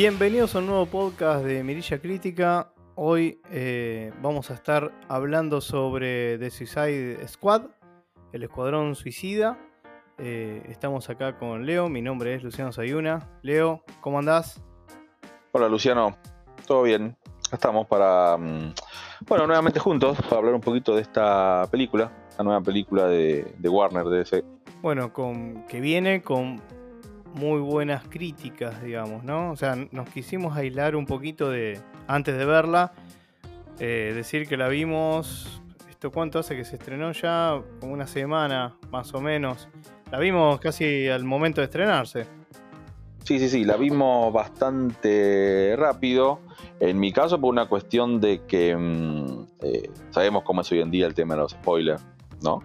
[0.00, 2.72] Bienvenidos a un nuevo podcast de Mirilla Crítica.
[2.94, 7.64] Hoy eh, vamos a estar hablando sobre The Suicide Squad,
[8.32, 9.58] el Escuadrón Suicida.
[10.16, 13.28] Eh, estamos acá con Leo, mi nombre es Luciano Sayuna.
[13.42, 14.62] Leo, ¿cómo andás?
[15.52, 16.16] Hola Luciano,
[16.66, 17.14] todo bien.
[17.52, 18.72] Estamos para, mm,
[19.28, 23.68] bueno, nuevamente juntos para hablar un poquito de esta película, la nueva película de, de
[23.68, 24.44] Warner de DC.
[24.80, 26.62] Bueno, con, que viene con
[27.34, 29.50] muy buenas críticas, digamos, ¿no?
[29.50, 32.92] O sea, nos quisimos aislar un poquito de, antes de verla,
[33.78, 37.60] eh, decir que la vimos, ¿esto cuánto hace que se estrenó ya?
[37.80, 39.68] Como una semana, más o menos.
[40.10, 42.26] La vimos casi al momento de estrenarse.
[43.24, 46.40] Sí, sí, sí, la vimos bastante rápido.
[46.80, 50.90] En mi caso, por una cuestión de que mm, eh, sabemos cómo es hoy en
[50.90, 52.02] día el tema de los spoilers,
[52.42, 52.62] ¿no?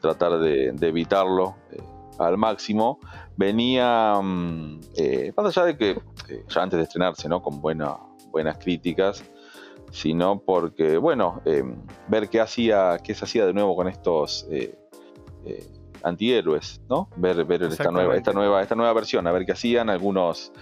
[0.00, 1.82] Tratar de, evitarlo eh,
[2.18, 3.00] al máximo.
[3.38, 7.40] Venía, mm, eh, más allá de que eh, ya antes de estrenarse, ¿no?
[7.40, 7.96] Con buena,
[8.32, 9.22] buenas críticas,
[9.92, 11.62] sino porque, bueno, eh,
[12.08, 14.76] ver qué hacía, qué se hacía de nuevo con estos eh,
[16.02, 17.10] antihéroes, ¿no?
[17.14, 20.52] Ver, ver esta nueva, esta nueva, esta nueva versión, a ver qué hacían, algunos,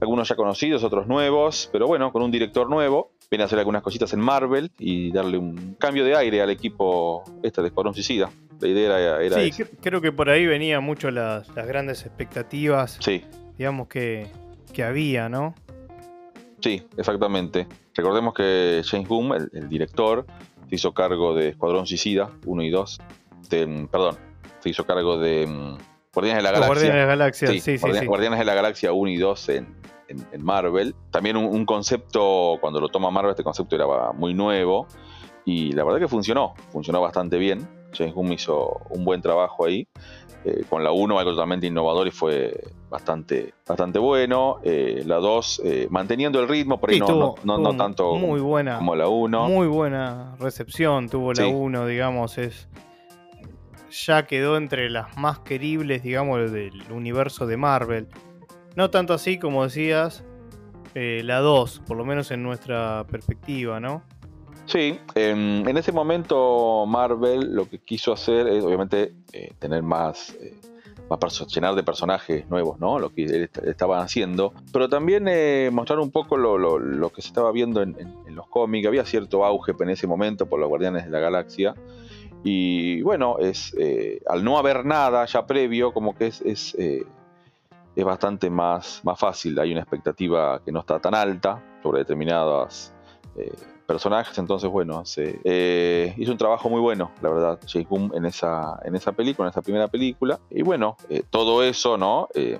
[0.00, 3.82] algunos ya conocidos, otros nuevos, pero bueno, con un director nuevo, viene a hacer algunas
[3.82, 8.30] cositas en Marvel y darle un cambio de aire al equipo este de Escuadrón Suicida.
[8.62, 9.64] La idea era, era sí, esa.
[9.80, 13.24] creo que por ahí venía mucho las, las grandes expectativas, Sí,
[13.58, 14.28] digamos, que,
[14.72, 15.54] que había, ¿no?
[16.60, 17.66] sí, exactamente.
[17.94, 20.24] Recordemos que James Boom, el, el director,
[20.68, 23.00] se hizo cargo de Escuadrón Suicida 1 y 2.
[23.50, 24.16] de, mm, perdón,
[24.60, 25.78] se hizo cargo de mm,
[26.14, 26.66] Guardianes de la Galaxia.
[26.68, 28.06] Guardianes de la Galaxia, sí, sí, sí.
[28.06, 29.66] Guardianes de la Galaxia 1 y 2 en,
[30.08, 30.94] en- en Marvel.
[31.10, 34.86] También un, un concepto, cuando lo toma Marvel, este concepto era muy nuevo.
[35.44, 37.66] Y la verdad que funcionó, funcionó bastante bien.
[37.92, 39.86] James Gunn hizo un buen trabajo ahí.
[40.44, 42.52] Eh, con la 1 algo totalmente innovador y fue
[42.90, 44.58] bastante, bastante bueno.
[44.64, 47.72] Eh, la 2 eh, manteniendo el ritmo, por ahí Sí, no, tuvo- no, no- tuvo
[47.72, 49.46] no tanto muy buena, como la 1.
[49.46, 51.52] muy buena recepción tuvo la Sí.
[51.54, 52.68] 1, digamos, es
[54.06, 58.08] ya quedó entre las más queribles, digamos, del universo de Marvel.
[58.74, 60.24] No tanto así como decías
[60.94, 64.02] la 2, por lo menos en nuestra perspectiva, ¿no?
[64.66, 70.34] Sí, em, en ese momento Marvel lo que quiso hacer es obviamente eh, tener más,
[70.40, 70.56] eh,
[71.10, 72.98] más llenar de personajes nuevos, ¿no?
[72.98, 77.28] Lo que estaban haciendo, pero también eh, mostrar un poco lo, lo- lo que se
[77.28, 77.96] estaba viendo en,
[78.34, 78.86] los cómics.
[78.86, 81.74] Había cierto auge en ese momento por los Guardianes de la Galaxia.
[82.44, 88.04] Y bueno, es eh, al no haber nada ya previo, como que es, es, es
[88.04, 89.58] bastante más, más fácil.
[89.58, 92.94] Hay una expectativa que no está tan alta sobre determinadas
[93.92, 94.38] personajes.
[94.38, 98.80] Entonces, bueno, se eh, hizo un trabajo muy bueno, la verdad, James Gunn en esa,
[98.84, 100.40] en esa película, en esa primera película.
[100.50, 102.28] Y bueno, eh, todo eso, ¿no?
[102.34, 102.58] Eh,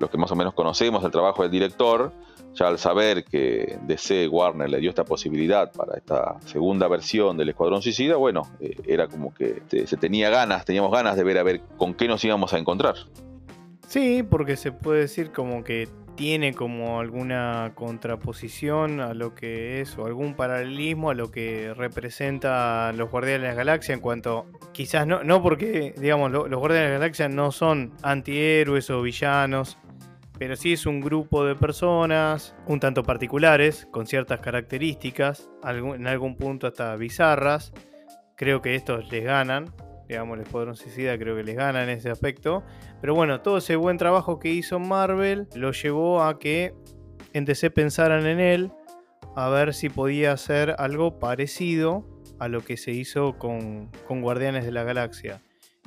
[0.00, 2.12] los que más o menos conocemos el trabajo del director,
[2.54, 7.50] ya al saber que DC Warner le dio esta posibilidad para esta segunda versión del
[7.50, 8.42] Escuadrón Suicida, bueno,
[8.86, 12.08] era como que este, se tenía ganas, teníamos ganas de ver a ver con qué
[12.08, 12.94] nos íbamos a encontrar.
[13.86, 19.96] Sí, porque se puede decir como que tiene como alguna contraposición a lo que es,
[19.96, 25.06] o algún paralelismo a lo que representa los Guardianes de la Galaxia en cuanto, quizás
[25.06, 29.78] no, no porque, digamos, lo- los Guardianes de la Galaxia no son antihéroes o villanos,
[30.40, 36.36] pero sí es un grupo de personas un tanto particulares, con ciertas características, en algún
[36.36, 37.72] punto hasta bizarras.
[38.36, 39.66] Creo que estos les ganan,
[40.08, 42.62] digamos, el Escuadrón Suicida creo que les gana en ese aspecto.
[43.00, 46.74] Pero bueno, todo ese buen trabajo que hizo Marvel lo llevó a que
[47.34, 48.72] en pensaran en él
[49.36, 52.04] a ver si podía hacer algo parecido
[52.38, 55.40] a lo que se hizo con, con Guardianes de la Galaxia.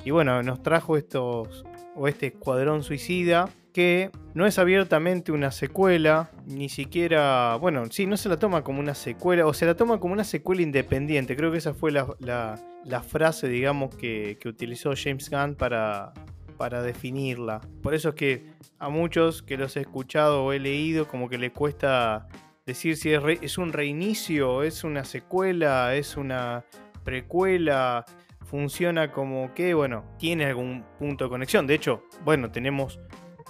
[0.05, 6.31] Y bueno, nos trajo estos o este Escuadrón Suicida que no es abiertamente una secuela,
[6.45, 9.99] ni siquiera, bueno, sí, no se la toma como una secuela, o se la toma
[9.99, 11.35] como una secuela independiente.
[11.35, 16.13] Creo que esa fue la, frase, digamos, que, que utilizó James Gunn para,
[16.57, 17.61] para definirla.
[17.81, 18.45] Por eso es que
[18.77, 22.27] a muchos que los he escuchado o he leído, como que le cuesta
[22.65, 26.63] decir si es, es un reinicio, es una secuela, es una
[27.03, 28.05] precuela,
[28.45, 31.65] funciona como que, bueno, tiene algún punto de conexión.
[31.67, 32.99] De hecho, bueno, tenemos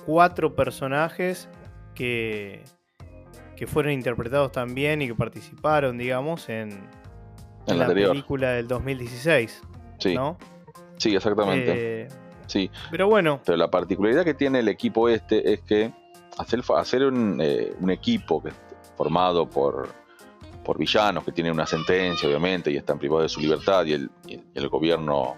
[0.05, 1.49] cuatro personajes
[1.95, 2.63] que,
[3.55, 6.79] que fueron interpretados también y que participaron, digamos, en, En
[7.67, 8.09] la la anterior.
[8.11, 9.61] película del 2016,
[9.99, 10.37] Sí, ¿no?
[10.97, 12.03] sí, exactamente.
[12.03, 12.07] Eh,
[12.47, 12.69] sí.
[12.89, 15.91] pero bueno, Pero la particularidad que tiene el equipo este es que
[16.37, 18.51] hacer, hacer un, eh, un equipo que
[18.97, 19.89] formado por,
[20.63, 24.11] por villanos que tienen una sentencia, obviamente, y están privados de su libertad, y el-
[24.27, 25.35] y el gobierno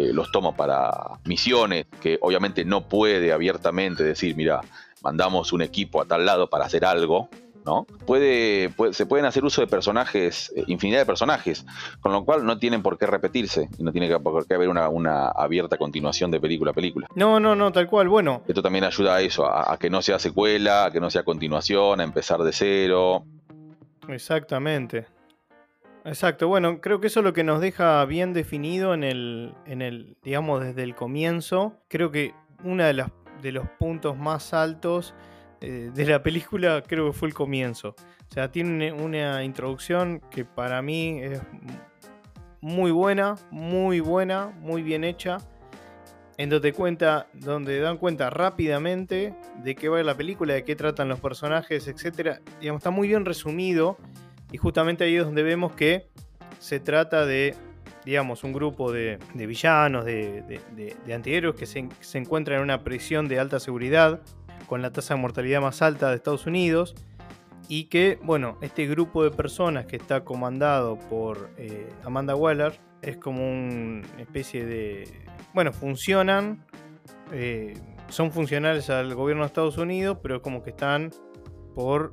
[0.00, 0.90] eh, los toma para
[1.24, 4.60] misiones, que obviamente no puede abiertamente decir, mira,
[5.02, 7.28] mandamos un equipo a tal lado para hacer algo,
[7.64, 7.86] ¿no?
[8.06, 11.66] Puede, se pueden hacer uso de personajes, eh, infinidad de personajes,
[12.00, 15.28] con lo cual no tienen por qué repetirse y no tiene por qué haber una,
[15.28, 17.06] abierta continuación de película a película.
[17.14, 18.42] No, no, no, tal cual, bueno.
[18.48, 22.00] Esto también ayuda a eso, a, que no sea secuela, a que no sea continuación,
[22.00, 23.24] a empezar de cero.
[24.08, 25.06] Exactamente.
[26.04, 29.82] Exacto, bueno, creo que eso es lo que nos deja bien definido en el, en
[29.82, 31.74] el digamos, desde el comienzo.
[31.88, 33.10] Creo que uno de, las,
[33.42, 35.14] de los puntos más altos
[35.60, 37.94] eh, de la película creo que fue el comienzo.
[38.30, 41.40] O sea, tiene una introducción que para mí es
[42.60, 45.38] muy buena, muy buena, muy bien hecha.
[46.38, 51.10] En donde, cuenta, donde dan cuenta rápidamente de qué va la película, de qué tratan
[51.10, 52.38] los personajes, etc.
[52.60, 53.98] Digamos, está muy bien resumido.
[54.52, 56.08] Y justamente ahí es donde vemos que
[56.58, 57.54] se trata de,
[58.04, 60.42] digamos, un grupo de, villanos, de,
[61.06, 64.20] de, antihéroes que se, se encuentran en una prisión de alta seguridad
[64.66, 66.94] con la tasa de mortalidad más alta de Estados Unidos
[67.70, 73.16] y que, bueno, este grupo de personas que está comandado por eh, Amanda Waller es
[73.16, 75.08] como una especie de...
[75.54, 76.64] Bueno, funcionan,
[77.32, 77.74] eh,
[78.08, 81.12] son funcionales al gobierno de Estados Unidos, pero como que están
[81.76, 82.10] por,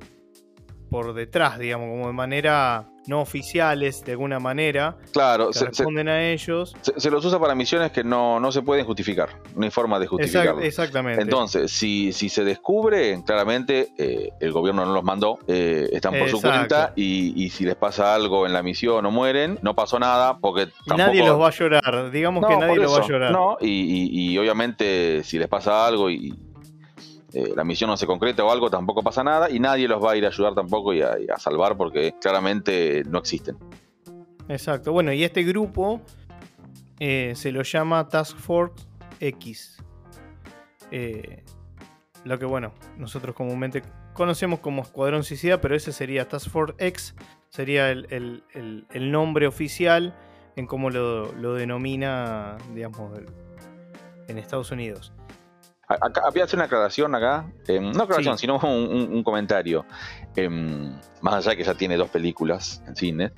[0.88, 4.96] por detrás, digamos, como de manera no oficiales de alguna manera.
[5.12, 6.76] Claro, se, responden a ellos.
[6.96, 9.30] Se, los usa para misiones que no, no se pueden justificar.
[9.56, 10.60] No hay forma de justificarlo.
[10.60, 11.22] exactamente.
[11.22, 16.28] Entonces, si, si se descubre, claramente eh, el gobierno no los mandó, eh, están por
[16.28, 20.38] su cuenta y, si les pasa algo en la misión o mueren, no pasó nada
[20.38, 22.10] porque Nadie los va a llorar.
[22.10, 23.32] Digamos que nadie los va a llorar.
[23.32, 26.34] No, y, y obviamente si les pasa algo y
[27.34, 30.12] eh, la misión no se concreta o algo, tampoco pasa nada y nadie los va
[30.12, 33.58] a ir a ayudar tampoco y a, salvar porque claramente no existen.
[34.48, 34.92] Exacto.
[34.92, 36.00] Bueno, y este grupo
[36.98, 38.86] eh, se lo llama Task Force
[39.20, 39.76] X.
[40.90, 41.44] Eh,
[42.24, 43.82] lo que, bueno, nosotros comúnmente
[44.14, 47.14] conocemos como Escuadrón Suicida, pero ese sería Task Force X,
[47.50, 48.42] sería el,
[48.94, 50.16] nombre oficial
[50.56, 53.20] en cómo lo, lo denomina, digamos,
[54.28, 55.12] en Estados Unidos.
[55.88, 59.86] Había hacer una aclaración acá, em, no aclaración, sino un, comentario.
[60.36, 60.92] Em,
[61.22, 63.32] más allá de que ya tiene dos películas en cine,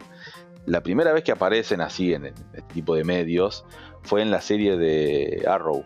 [0.66, 3.64] la primera vez que aparecen así en, este tipo de medios
[4.02, 5.84] fue en la serie de Arrow.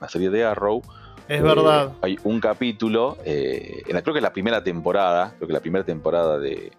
[0.00, 0.80] La serie de Arrow.
[1.26, 1.92] Es verdad.
[2.02, 6.38] Hay un capítulo, eh, creo que es la primera temporada, creo que la primera temporada
[6.38, 6.70] de.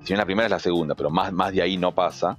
[0.00, 2.38] Si bien la primera es la segunda, pero más, más de ahí no pasa,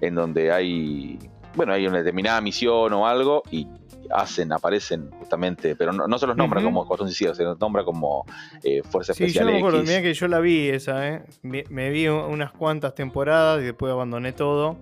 [0.00, 1.18] en donde hay.
[1.54, 3.66] Bueno, hay una determinada misión o algo y
[4.10, 8.24] hacen, aparecen justamente, pero no, se los nombra como Escuadrón se los nombra como
[8.62, 11.24] eh, Fuerza sí, Especial yo me acuerdo, mira que yo la vi esa, ¿eh?
[11.42, 14.76] me, vi unas cuantas temporadas y después abandoné todo.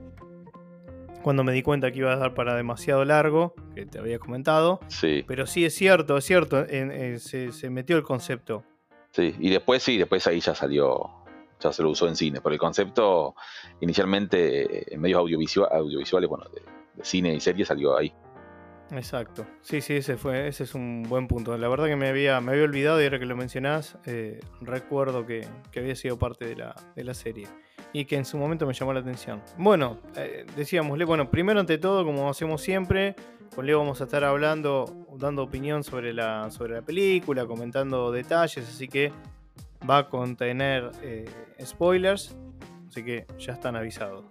[1.22, 4.80] Cuando me di cuenta que iba a dar para demasiado largo, que te había comentado.
[4.88, 5.24] Sí.
[5.26, 8.62] Pero sí, es cierto, es cierto, se, metió el concepto.
[9.10, 11.10] Sí, y después sí, después ahí ya salió,
[11.60, 13.34] ya se lo usó en cine, pero el concepto
[13.80, 16.60] inicialmente en medios audiovisuales, bueno, de,
[17.02, 18.12] cine y serie salió ahí.
[18.90, 19.46] Exacto.
[19.62, 21.56] Sí, sí, ese fue, ese es un buen punto.
[21.56, 25.26] La verdad que me había, me había olvidado y ahora que lo mencionás, eh, recuerdo
[25.26, 27.48] que, había sido parte de la, de la, serie.
[27.92, 29.42] Y que en su momento me llamó la atención.
[29.56, 33.14] Bueno, eh, decíamos, bueno, primero ante todo, como hacemos siempre,
[33.54, 38.68] con Leo vamos a estar hablando, dando opinión sobre la, sobre la película, comentando detalles,
[38.68, 39.12] así que
[39.88, 41.24] va a contener eh,
[41.64, 42.36] spoilers,
[42.88, 44.24] así que ya están avisados.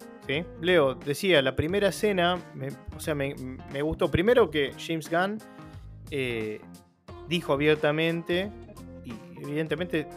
[0.60, 2.40] Leo, decía, la primera escena,
[2.96, 3.34] o sea, me,
[3.82, 4.10] gustó.
[4.10, 5.38] Primero que James Gunn
[6.10, 6.60] eh,
[7.28, 8.50] dijo abiertamente,
[9.04, 9.12] y
[9.42, 10.08] evidentemente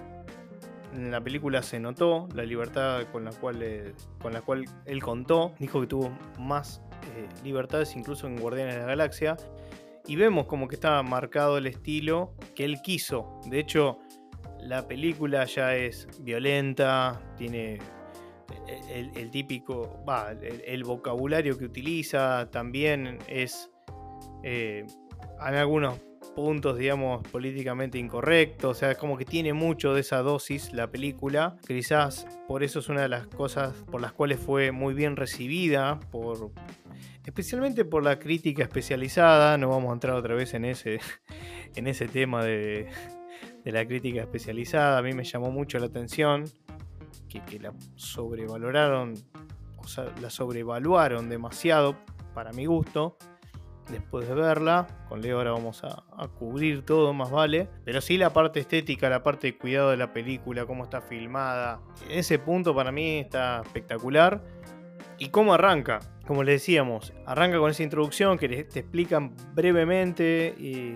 [0.94, 5.04] en la película se notó la libertad con la cual, eh, con la cual él
[5.04, 6.82] contó, dijo que tuvo más
[7.16, 9.38] eh, libertades incluso en Guardianes de la Galaxia,
[10.08, 13.40] y vemos como que estaba marcado el estilo que él quiso.
[13.48, 14.00] De hecho,
[14.62, 17.80] la película ya es violenta, tiene
[18.90, 20.04] el, típico,
[20.42, 23.70] el, vocabulario que utiliza también es
[24.44, 24.86] eh,
[25.46, 26.00] en algunos
[26.36, 28.70] puntos, digamos, políticamente incorrecto.
[28.70, 31.58] O sea, como que tiene mucho de esa dosis la película.
[31.68, 36.00] Quizás por eso es una de las cosas por las cuales fue muy bien recibida.
[36.12, 36.52] Por,
[37.26, 39.58] especialmente por la crítica especializada.
[39.58, 41.00] No vamos a entrar otra vez en ese,
[41.76, 42.88] en ese tema de,
[43.66, 45.00] de la crítica especializada.
[45.00, 46.46] A mí me llamó mucho la atención
[47.28, 49.14] que, la sobrevaloraron,
[49.78, 51.96] o sea, la sobrevaluaron demasiado
[52.34, 53.18] para mi gusto.
[53.90, 56.04] Después de verla, con Leo ahora vamos a,
[56.40, 57.70] cubrir todo, más vale.
[57.86, 61.80] Pero sí la parte estética, la parte de cuidado de la película, cómo está filmada.
[62.10, 64.44] Ese punto para mí está espectacular.
[65.20, 66.00] Y cómo arranca.
[66.28, 70.96] como le decíamos, arranca con esa introducción que te explican brevemente y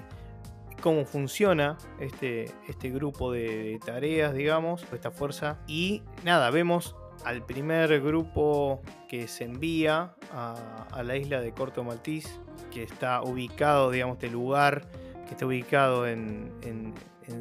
[0.82, 5.60] cómo funciona este, este grupo de, tareas, digamos, esta fuerza.
[5.68, 12.40] Y nada, vemos al primer grupo que se envía a, la isla de Corto Maltís,
[12.72, 14.88] que está ubicado, digamos, este lugar
[15.28, 16.94] que está ubicado en,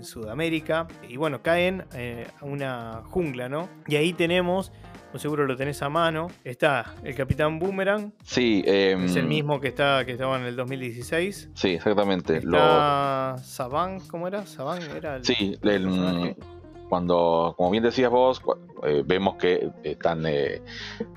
[0.02, 0.86] Sudamérica.
[1.08, 3.68] Y bueno, caen eh, a una jungla, ¿no?
[3.88, 4.70] Y ahí tenemos
[5.18, 6.28] seguro lo tenés a mano.
[6.44, 8.12] Está el Capitán Boomerang.
[8.22, 8.62] Sí.
[8.64, 11.50] es el em, mismo que, está, que estaba en el 2016.
[11.54, 12.38] Sí, exactamente.
[12.38, 14.46] Está Saban, ¿cómo era?
[14.46, 15.56] Saban era el, Sí,
[16.90, 18.42] cuando, como bien decías vos,
[18.82, 20.60] eh, vemos que están eh,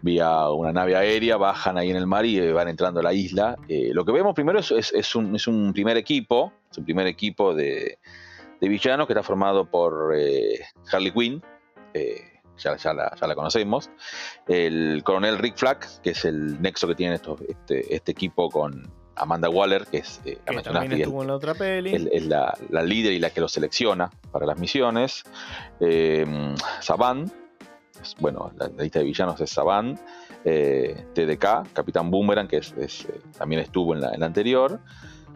[0.03, 3.11] vía una nave aérea, bajan ahí en el mar y eh, van entrando a la
[3.11, 3.57] isla.
[3.67, 7.55] lo que vemos primero es, es, un, es, un, primer equipo, es un primer equipo
[7.55, 7.97] de,
[8.61, 10.13] de villanos que está formado por
[10.91, 11.41] Harley Quinn
[12.57, 13.89] ya, ya, la, conocemos.
[14.47, 19.49] El coronel Rick Flack, que es el nexo que tiene este, este, equipo con Amanda
[19.49, 22.09] Waller, que es eh, la también estuvo en la otra peli.
[22.11, 25.23] Es la, líder y la que lo selecciona para las misiones.
[25.79, 27.31] Eh, Saban,
[28.19, 29.99] bueno, la, lista de villanos es Saban.
[30.45, 34.79] Eh, TDK, Capitán Boomerang, que es, eh, también estuvo en la, en la anterior.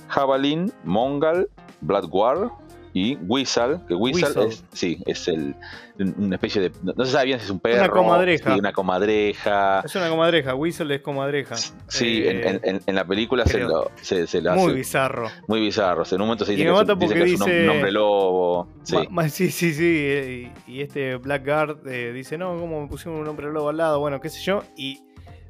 [0.10, 1.50] Javelin, Mongal,
[1.82, 2.52] Blood War,
[3.00, 5.54] y Whistle, que Whistle, es, sí, es el,
[6.00, 6.72] una especie de.
[6.82, 7.78] No se sabe bien si es un perro.
[7.78, 8.56] Una comadreja.
[8.56, 9.82] una comadreja.
[9.82, 11.56] Es una comadreja, Whistle es comadreja.
[11.88, 14.60] Sí, en, eh, en, la película se lo, se, lo hace.
[14.60, 15.30] Muy bizarro.
[15.48, 16.06] Muy bizarro.
[16.10, 18.68] En un momento se dice, que, es, un, hombre lobo.
[18.82, 18.98] Sí,
[19.30, 19.74] sí, sí.
[19.76, 20.52] sí.
[20.66, 24.00] Y, este Blackguard eh, dice: No, ¿cómo me pusieron un hombre lobo al lado?
[24.00, 24.64] Bueno, qué sé yo.
[24.76, 25.04] Y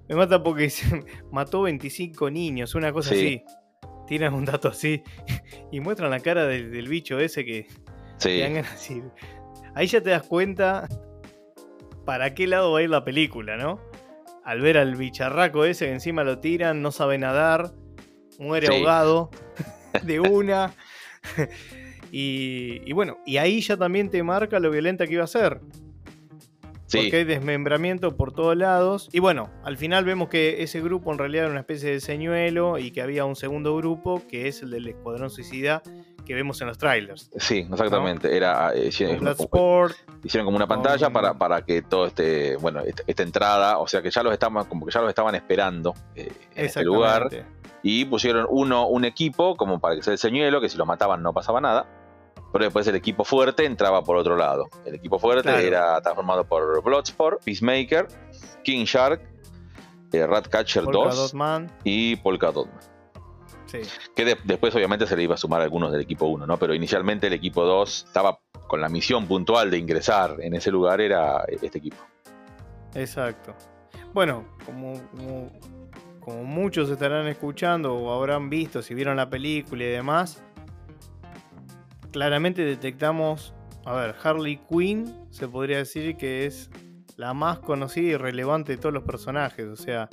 [0.10, 3.42] me mata porque dice: Mató 25 niños, una cosa así
[4.08, 5.04] tiran un dato así
[5.72, 7.68] y muestran la cara del, bicho ese que,
[8.76, 9.04] sí.
[9.76, 10.88] Ahí ya te das cuenta
[12.06, 13.80] para qué lado va a ir la película, ¿no?
[14.44, 17.74] Al ver al bicharraco ese que encima lo tiran, no sabe nadar,
[18.40, 19.30] muere ahogado
[20.04, 20.74] de una.
[22.12, 25.60] y, y bueno, y ahí ya también te marca lo violenta que iba a ser.
[26.92, 29.10] Porque hay desmembramiento por todos lados.
[29.12, 32.78] Y bueno, al final vemos que ese grupo en realidad era una especie de señuelo
[32.78, 35.82] y que había un segundo grupo que es el del Escuadrón Suicida
[36.26, 37.32] que vemos en los trailers.
[37.38, 38.36] Sí, exactamente.
[38.36, 39.36] Era eh, hicieron,
[40.44, 44.24] como una pantalla para, para que todo este, bueno, esta, entrada, o sea que ya
[44.24, 47.30] los estaban, como que ya los estaban esperando eh, en este lugar.
[47.82, 51.24] Y pusieron uno, un equipo como para que sea el señuelo, que si los mataban
[51.24, 51.86] no pasaba nada
[52.52, 54.70] pero después el equipo fuerte entraba por otro lado.
[54.86, 58.08] El equipo fuerte era estaba formado por Bloodsport, Peacemaker,
[58.64, 59.22] King Shark,
[60.12, 61.34] eh, Ratcatcher 2
[61.84, 62.80] y Polka Dotman.
[63.66, 63.80] Sí.
[64.16, 66.58] Que después obviamente se le iba a sumar algunos del equipo 1, ¿no?
[66.58, 71.02] Pero inicialmente el equipo 2 estaba con la misión puntual de ingresar en ese lugar,
[71.02, 71.98] era este equipo.
[72.96, 73.54] Exacto.
[74.14, 74.94] Bueno, como,
[76.22, 80.42] como muchos estarán escuchando o habrán visto si vieron la película y demás,
[82.18, 83.54] claramente detectamos,
[83.86, 86.72] a ver, Harley Quinn se podría decir que es
[87.16, 90.10] la más conocida y relevante de todos los personajes, o sea,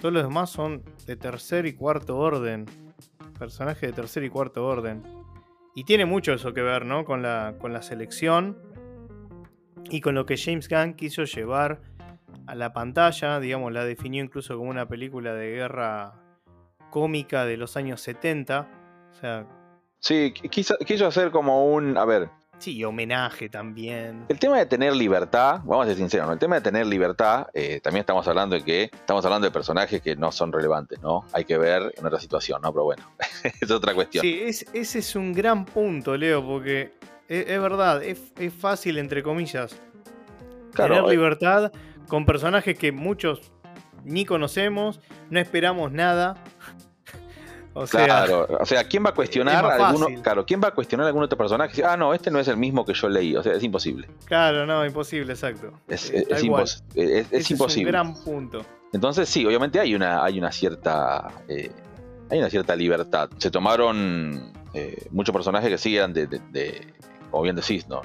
[0.00, 2.64] todos los demás son de tercer y cuarto orden,
[3.38, 5.02] personajes de tercer y cuarto orden.
[5.74, 7.04] Y tiene mucho eso que ver, ¿no?
[7.04, 8.56] Con la, con la selección
[9.90, 11.82] y con lo que James Gunn quiso llevar
[12.46, 16.14] a la pantalla, digamos, la definió incluso como una película de guerra
[16.88, 18.70] cómica de los años 70,
[19.10, 19.46] o sea,
[20.00, 20.76] Sí, quiso,
[21.06, 21.96] hacer como un.
[21.96, 22.28] A ver.
[22.58, 24.24] Sí, homenaje también.
[24.28, 27.80] El tema de tener libertad, vamos a ser sinceros, el tema de tener libertad, eh,
[27.80, 31.26] también estamos hablando de que estamos hablando de personajes que no son relevantes, ¿no?
[31.34, 32.72] Hay que ver en otra situación, ¿no?
[32.72, 33.02] Pero bueno,
[33.60, 34.22] es otra cuestión.
[34.22, 36.94] Sí, ese es un gran punto, Leo, porque
[37.28, 39.76] es, verdad, es, fácil, entre comillas,
[40.74, 41.10] tener eh.
[41.10, 41.72] libertad
[42.08, 43.52] con personajes que muchos
[44.04, 45.00] ni conocemos,
[45.30, 46.42] no esperamos nada
[47.90, 50.06] claro, o sea, ¿quién va a cuestionar a alguno?
[50.22, 51.84] Claro, ¿quién va a cuestionar a algún otro personaje?
[51.84, 54.08] Ah, no, este no es el mismo que yo leí, o sea, es imposible.
[54.24, 55.72] Claro, no, imposible, exacto.
[55.88, 57.34] Es, eh, imposible.
[57.34, 58.64] Es un gran punto.
[58.92, 61.28] Entonces, sí, obviamente hay una, hay una cierta.
[61.48, 61.70] Eh,
[62.30, 63.30] hay una cierta libertad.
[63.38, 66.94] Se tomaron eh, muchos personajes que sí eran de, de, de,
[67.30, 68.02] como bien decís, no,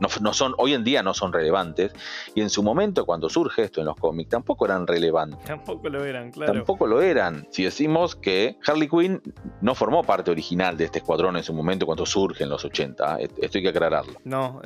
[0.00, 1.92] no, son, hoy en día no son relevantes.
[2.34, 5.44] Y en su momento, cuando surge esto en los cómics, tampoco eran relevantes.
[5.44, 6.52] Tampoco lo eran, claro.
[6.52, 7.46] Tampoco lo eran.
[7.50, 9.22] Si decimos que Harley Quinn
[9.60, 13.20] no formó parte original de este escuadrón en su momento cuando surge en los 80,
[13.20, 13.28] ¿eh?
[13.38, 14.14] esto hay que aclararlo.
[14.24, 14.60] No,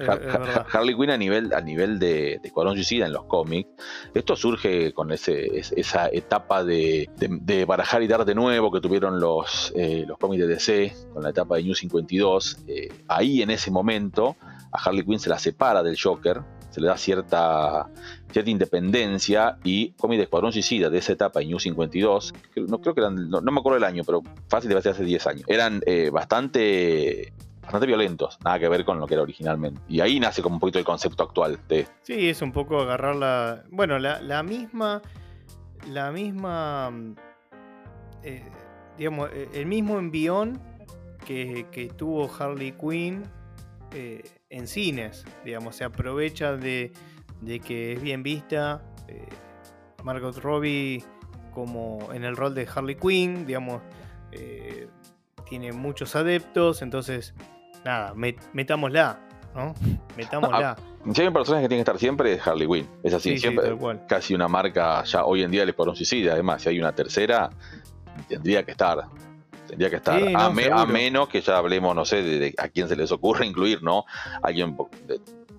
[0.73, 3.71] Harley Quinn a nivel, a nivel de, Escuadrón Suicida en los cómics,
[4.15, 7.09] esto surge con ese, esa etapa de,
[7.67, 11.31] barajar y dar de nuevo que tuvieron los, eh, los cómics de DC, con la
[11.31, 12.59] etapa de New 52.
[12.67, 14.37] Eh, ahí en ese momento
[14.73, 16.43] a Harley Quinn se la separa del Joker
[16.73, 17.91] se le da cierta,
[18.31, 22.33] cierta independencia y cómic de Escuadrón Suicida de esa etapa, New 52,
[22.67, 25.27] no creo que eran, no, me acuerdo el año, pero fácil debe ser hace 10
[25.27, 29.81] años, eran eh, bastante bastante violentos, nada que ver con lo que era originalmente.
[29.87, 31.61] Y ahí nace como un poquito el concepto actual.
[32.03, 33.63] Sí, es un poco agarrar la...
[33.71, 35.01] Bueno, la, misma...
[35.89, 36.91] La misma...
[38.25, 38.43] Eh,
[38.99, 40.61] digamos, eh, el mismo envión
[41.25, 43.23] que tuvo Harley Quinn
[43.95, 46.93] eh, en cines, digamos, se aprovecha de,
[47.65, 48.83] que es bien vista
[50.03, 51.05] Margot Robbie
[51.53, 53.83] como en el rol de Harley Quinn, digamos,
[55.49, 57.35] tiene muchos adeptos, entonces
[57.85, 58.15] nada,
[58.53, 59.21] metámosla,
[59.55, 59.75] ¿no?
[60.17, 60.77] Metámosla.
[61.13, 62.89] si hay un personaje que tiene que estar siempre es Harley Quinn.
[63.03, 63.77] Es así, siempre.
[64.09, 66.33] casi una marca ya hoy en día le un suicida.
[66.33, 67.51] Además, si hay una tercera,
[68.29, 69.05] tendría que estar.
[69.73, 70.23] Tendría que estar.
[70.37, 74.05] a, menos que ya hablemos, no sé, de, a quién se les ocurre incluir, ¿no?
[74.43, 74.77] Alguien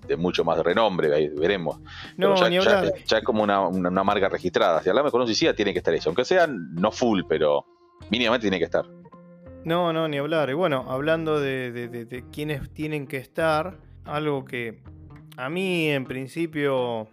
[0.06, 1.80] de, mucho más renombre, ahí veremos.
[2.16, 4.80] No, ya, ya, es como una, marca registrada.
[4.84, 6.10] Si hablamos con un suicida, tiene que estar eso.
[6.10, 7.66] Aunque sea no full, pero
[8.08, 8.86] mínimamente tiene que estar.
[9.64, 10.48] No, no, ni hablar.
[10.48, 14.80] Y bueno, hablando de, de, quienes tienen que estar, algo que
[15.36, 17.08] a mí en principio,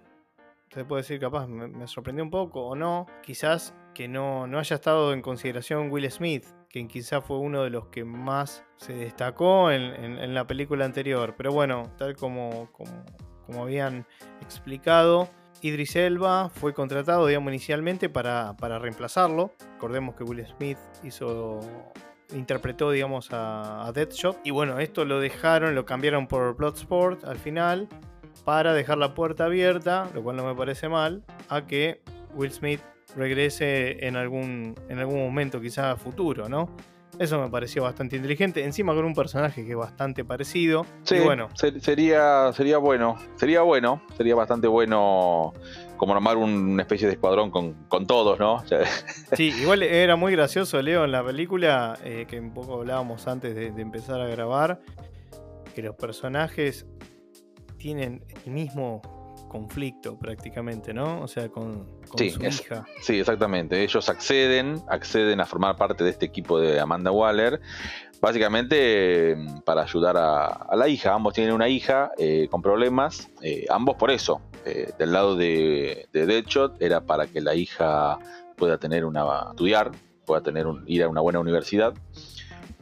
[0.72, 4.75] se puede decir capaz, me, sorprendió un poco o no, quizás que no, no haya
[4.75, 9.71] estado en consideración Will Smith, quien quizás fue uno de los que más se destacó
[9.71, 11.35] en, la película anterior.
[11.37, 12.69] Pero bueno, tal como,
[13.59, 14.05] habían
[14.41, 15.29] explicado,
[15.61, 19.53] Idris Elba fue contratado, digamos, inicialmente para, reemplazarlo.
[19.73, 21.59] Recordemos que Will Smith hizo
[22.33, 24.39] interpretó, digamos, a, Deadshot.
[24.45, 27.89] Y bueno, esto lo dejaron, lo cambiaron por Bloodsport al final
[28.45, 32.01] para dejar la puerta abierta, lo cual no me parece mal, a que
[32.33, 32.81] Will Smith
[33.15, 36.75] regrese en algún, en algún momento, quizás futuro, ¿no?
[37.19, 38.63] Eso me pareció bastante inteligente.
[38.63, 40.85] Encima con un personaje que es bastante parecido.
[41.03, 41.50] Sí, bueno.
[41.53, 43.17] sería, sería bueno.
[43.35, 44.01] Sería bueno.
[44.15, 45.53] Sería bastante bueno
[45.97, 48.63] como armar una especie de escuadrón con, todos, ¿no?
[49.33, 53.53] sí, igual era muy gracioso, Leo, en la película, eh, que un poco hablábamos antes
[53.53, 54.79] de, empezar a grabar,
[55.75, 56.87] que los personajes
[57.77, 59.21] tienen el mismo
[59.51, 61.20] conflicto prácticamente, ¿no?
[61.22, 61.85] O sea, con,
[62.16, 62.85] su hija.
[63.01, 63.83] Sí, exactamente.
[63.83, 67.59] Ellos acceden, acceden a formar parte de este equipo de Amanda Waller,
[68.22, 71.14] básicamente mm, para ayudar a, la hija.
[71.14, 76.07] Ambos tienen una hija eh, con problemas, eh, ambos por eso, eh, del lado de,
[76.14, 78.20] Deadshot era para que la hija
[78.55, 79.92] pueda tener una estudiar,
[80.25, 81.94] pueda tener un, ir a una buena universidad.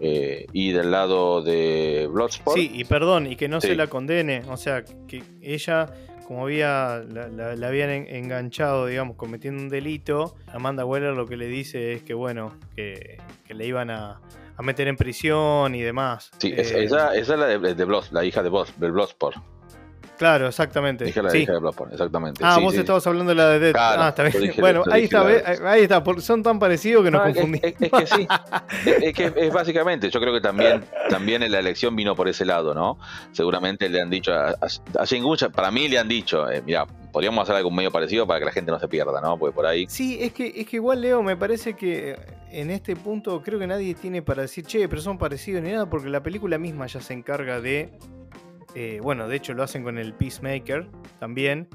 [0.02, 2.58] Eh, y del lado de Bloodsport.
[2.58, 4.44] Sí, y perdón, y que no se la condene.
[4.48, 5.88] O sea, que ella,
[6.30, 11.94] como había la, habían enganchado, digamos, cometiendo un delito, Amanda Weller lo que le dice
[11.94, 14.22] es que, bueno, que, le iban a,
[14.60, 16.30] meter en prisión y demás.
[16.38, 19.38] Sí, esa, es la de, de la hija de, Bloodsport.
[20.20, 21.06] Claro, exactamente.
[21.06, 22.42] Dije la de Bloodborne, exactamente.
[22.44, 23.76] Ah, vos estabas hablando de la de Dead.
[23.80, 24.54] ah, está bien.
[24.60, 27.74] Bueno, ahí está, ahí está, son tan parecidos que nos confundimos.
[27.80, 28.28] Es, que sí,
[29.02, 32.44] es, que es básicamente, yo creo que también, también en la elección vino por ese
[32.44, 33.00] lado, ¿no?
[33.32, 37.56] Seguramente le han dicho, a, a, para mí le han dicho, eh, mira, podríamos hacer
[37.56, 39.38] algo medio parecido para que la gente no se pierda, ¿no?
[39.38, 39.86] Porque por ahí.
[39.88, 42.18] Sí, es que, es que igual, Leo, me parece que
[42.52, 45.90] en este punto creo que nadie tiene para decir, che, pero son parecidos ni nada,
[45.90, 47.90] porque la película misma ya se encarga de
[48.76, 50.88] eh, bueno, de hecho lo hacen con el Peacemaker
[51.20, 51.68] también,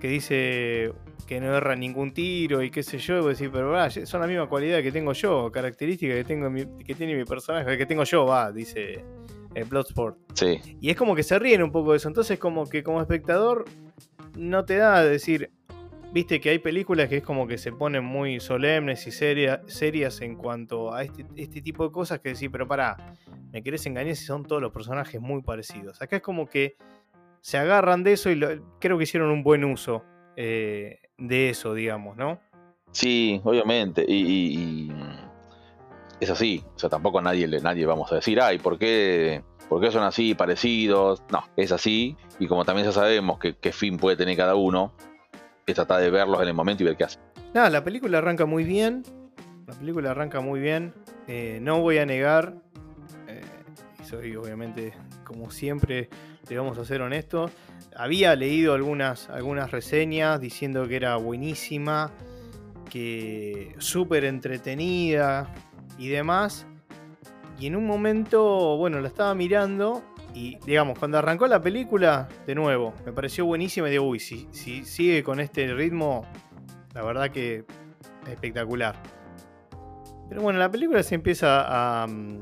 [0.00, 0.92] que dice
[1.26, 4.20] que no erra ningún tiro y qué sé yo, y vos decís, pero va, son
[4.20, 6.50] la misma cualidad que tengo yo, característica que, tengo
[6.84, 9.04] que tiene mi personaje, que tengo yo, va, dice
[9.54, 10.16] el Bloodsport.
[10.34, 10.60] Sí.
[10.80, 13.66] Y es como que se ríen un poco de eso, entonces como que como espectador
[14.36, 15.50] no te da a decir,
[16.12, 20.36] viste que hay películas que es como que se ponen muy solemnes y serias en
[20.36, 22.96] cuanto a este, este, tipo de cosas que decís, pero pará,
[23.52, 26.00] me querés engañar si son todos los personajes muy parecidos.
[26.00, 26.76] Acá es como que
[27.40, 28.40] se agarran de eso y
[28.78, 30.04] creo que hicieron un buen uso
[30.36, 32.40] eh, de eso, digamos, ¿no?
[32.90, 34.04] Sí, obviamente.
[34.06, 34.90] Y,
[36.20, 36.64] es así.
[36.74, 40.34] O sea, tampoco nadie, nadie vamos a decir, ay, ¿por qué, ¿por qué son así,
[40.34, 41.22] parecidos?
[41.30, 42.16] No, es así.
[42.38, 44.92] Y como también ya sabemos qué fin puede tener cada uno,
[45.74, 47.20] tratar de verlos en el momento y ver qué hacen.
[47.54, 49.02] Nada, la película arranca muy bien.
[49.66, 50.94] La película arranca muy bien.
[51.26, 52.54] Eh, no voy a negar,
[53.26, 53.42] eh,
[54.02, 56.08] soy obviamente, como siempre,
[56.48, 57.50] le vamos a ser honestos.
[57.94, 62.12] Había leído algunas, algunas reseñas diciendo que era buenísima,
[62.88, 65.52] que súper entretenida
[65.98, 66.66] y demás.
[67.58, 70.02] Y en un momento, bueno, la estaba mirando
[70.38, 74.46] y digamos, cuando arrancó la película, de nuevo, me pareció buenísima y digo, uy, si,
[74.52, 76.24] si sigue con este ritmo,
[76.94, 77.64] la verdad que
[78.30, 78.94] espectacular.
[80.28, 82.38] Pero bueno, la película se empieza a, mm,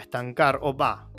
[0.00, 1.10] estancar, o va,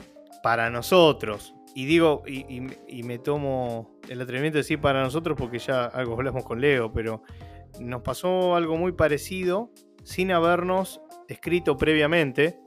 [0.41, 5.85] para nosotros, y digo, y, me tomo el atrevimiento de decir para nosotros, porque ya
[5.85, 7.21] algo hablamos con Leo, pero
[7.79, 9.69] nos pasó algo muy parecido
[10.03, 12.57] sin habernos escrito previamente.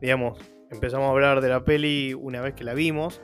[0.00, 0.38] Digamos,
[0.70, 3.20] empezamos a hablar de la peli una vez que la vimos.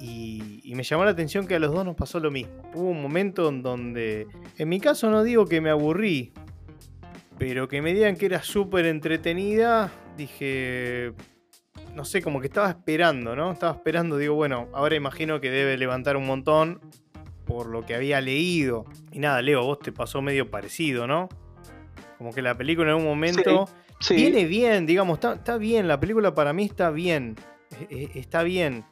[0.00, 2.54] Y, me llamó la atención que a los dos nos pasó lo mismo.
[2.74, 4.26] Hubo un momento en donde,
[4.58, 6.32] en mi caso no digo que me aburrí,
[7.38, 11.12] pero que me digan que era súper entretenida, dije,
[11.94, 13.52] no sé, como que estaba esperando, ¿no?
[13.52, 16.80] Estaba esperando, digo, bueno, ahora imagino que debe levantar un montón
[17.44, 18.86] por lo que había leído.
[19.12, 21.28] Y nada, Leo, vos te pasó medio parecido, ¿no?
[22.18, 23.68] Como que la película en un momento
[24.10, 27.36] viene bien, digamos, está, bien, la película para mí está bien,
[27.90, 28.84] e, e, está bien.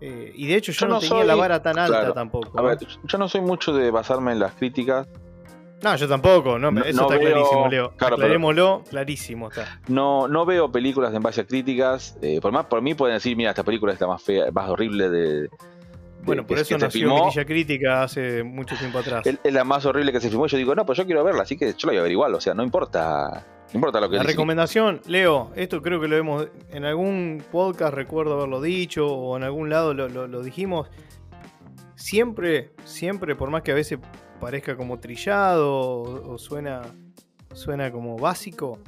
[0.00, 2.58] Eh, y de hecho yo, no, tenía la vara tan alta tampoco.
[2.58, 5.08] A ver, yo no soy mucho de basarme en las críticas
[5.82, 7.92] no, yo tampoco, no, eso está clarísimo, Leo.
[7.98, 9.80] Aclarémoslo, clarísimo está.
[9.86, 12.18] No, no veo películas en base a críticas.
[12.20, 15.08] Eh, por más, por mí pueden decir, mira, esta película está más fea, más horrible
[15.08, 15.48] de.
[16.22, 19.24] bueno, por eso nació Mirilla Crítica hace mucho tiempo atrás.
[19.24, 20.48] Es, la más horrible que se filmó.
[20.48, 22.34] Yo digo, no, pues yo quiero verla, así que yo la voy a ver igual.
[22.34, 23.46] O sea, no importa.
[23.72, 26.48] No importa lo que La recomendación, Leo, esto creo que lo hemos.
[26.70, 30.88] En algún podcast recuerdo haberlo dicho, o en algún lado lo, lo dijimos.
[31.94, 33.98] Siempre, siempre, por más que a veces
[34.38, 36.82] parezca como trillado o, suena,
[37.52, 38.78] suena como básico,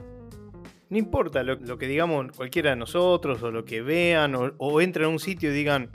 [0.89, 5.09] no importa lo, que digamos cualquiera de nosotros o lo que vean o, entran a
[5.09, 5.91] un sitio y digan,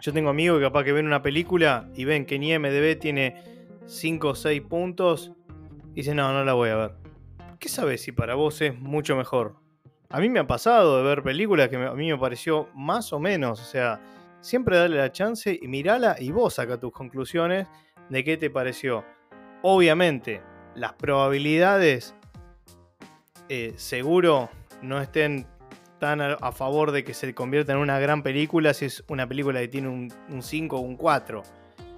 [0.00, 3.42] yo tengo amigos que capaz que ven una película y ven que ni MDB tiene
[3.86, 5.32] 5 o 6 puntos
[5.92, 7.07] y dicen, no, no la voy a ver.
[7.58, 9.56] ¿Qué sabes si para vos es mucho mejor?
[10.10, 13.18] A mí me ha pasado de ver películas que a mí me pareció más o
[13.18, 14.00] menos, o sea,
[14.40, 17.66] siempre dale la chance y mirala y vos saca tus conclusiones
[18.08, 19.04] de qué te pareció.
[19.62, 20.40] Obviamente,
[20.76, 22.14] las probabilidades
[23.48, 25.46] eh, seguro no estén
[25.98, 29.58] tan a, favor de que se convierta en una gran película si es una película
[29.58, 31.42] que tiene un, 5 o un 4.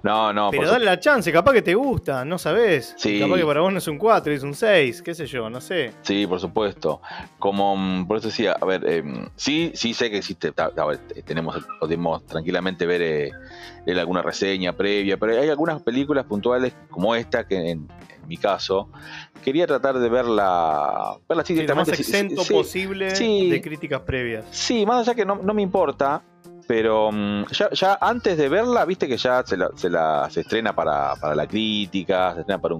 [0.03, 0.49] No, no.
[0.51, 2.95] Pero dale la chance, capaz que te gusta, no sabes.
[3.19, 5.61] Capaz que para vos no es un 4, es un 6, qué sé yo, no
[5.61, 5.91] sé.
[6.01, 7.01] Sí, por supuesto.
[7.37, 10.53] Como, mm, por eso decía, a ver, em, sí, sí sé que existe,
[11.25, 13.31] tenemos, podemos tranquilamente ver eh,
[13.99, 17.87] alguna reseña previa, pero hay algunas películas puntuales como esta que en,
[18.27, 18.87] mi caso
[19.43, 24.45] quería tratar de verla, verla así Lo más exento posible de críticas previas.
[24.51, 26.23] Sí, más allá que no, no me importa,
[26.71, 31.45] pero mm, ya, antes de verla, viste que ya se la, se, estrena para, la
[31.45, 32.75] crítica, se estrena para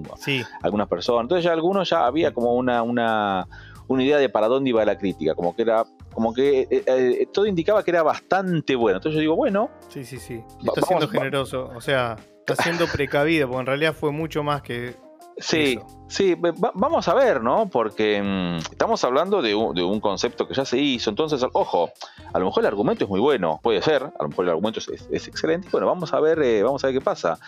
[0.63, 1.23] algunas personas.
[1.23, 3.45] Entonces ya algunos ya había como una, una,
[3.89, 7.27] una idea de para dónde iba la crítica, como que era como que eh, eh,
[7.34, 8.99] todo indicaba que era bastante bueno.
[8.99, 9.69] Entonces yo digo, bueno.
[9.89, 10.41] Sí, sí, sí.
[10.65, 12.15] Está siendo generoso, o sea,
[12.47, 14.95] está siendo precavido, porque en realidad fue mucho más que
[15.41, 16.36] Sí, sí,
[16.73, 17.67] vamos a ver, ¿no?
[17.69, 21.91] Porque mm, estamos hablando de un, concepto que ya se hizo, entonces, ojo,
[22.32, 24.80] a lo mejor el argumento es muy bueno, puede ser, a lo mejor el argumento
[24.80, 27.39] es, excelente, bueno, vamos a ver, eh, vamos a ver qué pasa.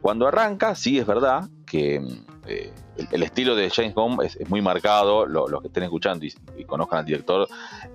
[0.00, 2.72] Cuando arranca, sí es verdad que mm, eh,
[3.12, 7.04] el, estilo de James Bond es, muy marcado, los que estén escuchando y, conozcan al
[7.04, 7.48] director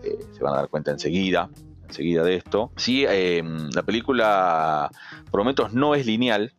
[0.04, 1.50] eh, se van a dar cuenta enseguida,
[1.88, 2.72] enseguida de esto.
[2.78, 4.90] Sí, la película
[5.30, 6.54] Prometos no es lineal,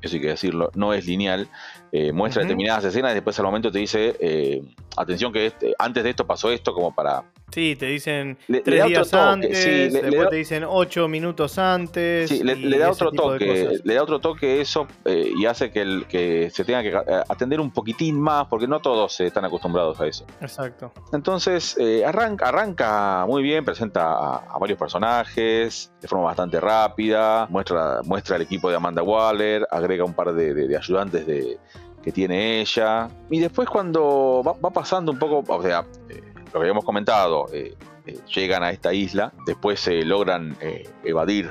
[0.00, 1.48] eso hay que decirlo, no es lineal.
[1.90, 4.62] Eh, muestra determinadas escenas y después al momento te dice, eh,
[5.00, 7.24] atención que este, antes de esto pasó esto como para...
[7.50, 12.28] Sí, te dicen tres días antes, después te dicen ocho minutos antes.
[12.28, 16.06] Sí, le, da otro toque, le da otro toque eso eh, y hace que, el,
[16.06, 16.94] que se tenga que
[17.26, 20.26] atender un poquitín más porque no todos están acostumbrados a eso.
[20.42, 20.92] Exacto.
[21.12, 28.36] Entonces arranca, arranca muy bien, presenta a, varios personajes de forma bastante rápida, muestra, muestra
[28.36, 31.58] el equipo de Amanda Waller, agrega un par de ayudantes de,
[32.02, 33.08] que tiene ella.
[33.30, 37.74] Y después cuando va, pasando un poco, o sea, eh, lo que habíamos comentado, eh,
[38.06, 40.56] eh, llegan a esta isla, después se logran
[41.04, 41.50] evadir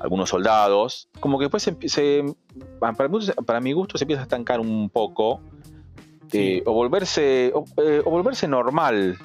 [0.00, 2.24] algunos soldados, como que después se,
[2.78, 5.40] para, mi gusto se empieza a estancar un poco.
[6.64, 7.64] o volverse o,
[8.10, 9.16] volverse normal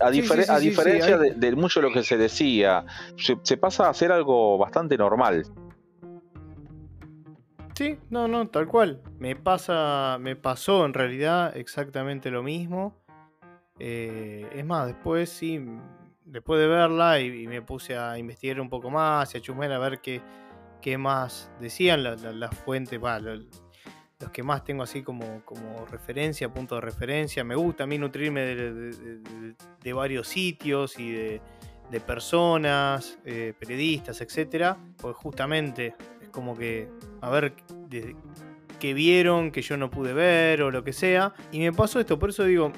[0.00, 2.84] a, diferencia de, mucho de lo que se decía
[3.16, 5.46] se, pasa a ser algo bastante normal
[7.74, 9.00] Sí, no, no, tal cual.
[9.18, 12.94] Me pasa, me pasó en realidad exactamente lo mismo.
[13.78, 15.64] Eh, es más, después sí,
[16.24, 19.78] después de verla y, me puse a investigar un poco más y a chusmear a
[19.78, 20.20] ver qué,
[20.80, 26.82] qué más decían las fuentes, los que más tengo así como, como referencia, punto de
[26.82, 27.42] referencia.
[27.42, 31.40] Me gusta a mí nutrirme de, varios sitios y de,
[32.06, 35.94] personas, eh, periodistas, etcétera, porque justamente
[36.32, 36.88] como que
[37.20, 37.54] a ver
[38.80, 41.34] qué vieron que yo no pude ver o lo que sea.
[41.52, 42.72] Y me pasó esto, por eso digo,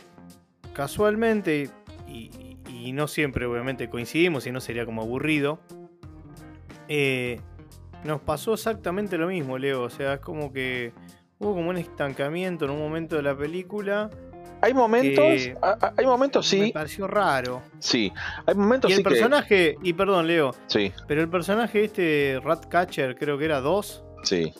[0.75, 1.71] casualmente,
[2.07, 5.59] y, no siempre obviamente coincidimos, y no sería como aburrido,
[6.87, 7.41] eh,
[8.05, 9.83] nos pasó exactamente lo mismo, Leo.
[9.83, 10.93] O sea, es como que
[11.39, 14.11] hubo como un estancamiento en un momento de la película.
[14.65, 15.57] Hay momentos, que
[15.97, 17.63] hay momentos Me sí, pareció raro.
[17.79, 18.13] sí,
[18.47, 22.41] hay momentos Y el sí que, personaje, y perdón, Leo, sí, pero el personaje este,
[22.43, 24.53] Ratcatcher, creo que era 2, sí,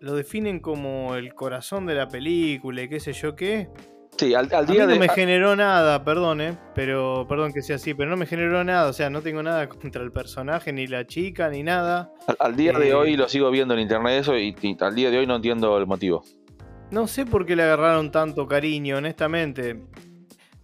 [0.00, 3.68] lo definen como el corazón de la película y qué sé yo qué.
[4.16, 7.52] sí, al, al A mí día no de, me generó nada, perdón, eh, pero perdón
[7.52, 10.10] que sea así, pero no me generó nada, o sea, no tengo nada contra el
[10.10, 12.10] personaje, ni la chica, ni nada.
[12.26, 14.94] al, al día de eh, hoy lo sigo viendo en internet eso y, y al
[14.94, 16.24] día de hoy no entiendo el motivo.
[16.90, 19.80] No sé por qué le agarraron tanto cariño, honestamente.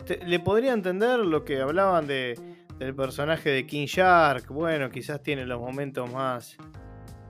[0.05, 2.39] Te- le podría entender lo que hablaban de,
[2.79, 4.49] del personaje de King Shark.
[4.49, 6.57] Bueno, quizás tiene los momentos más,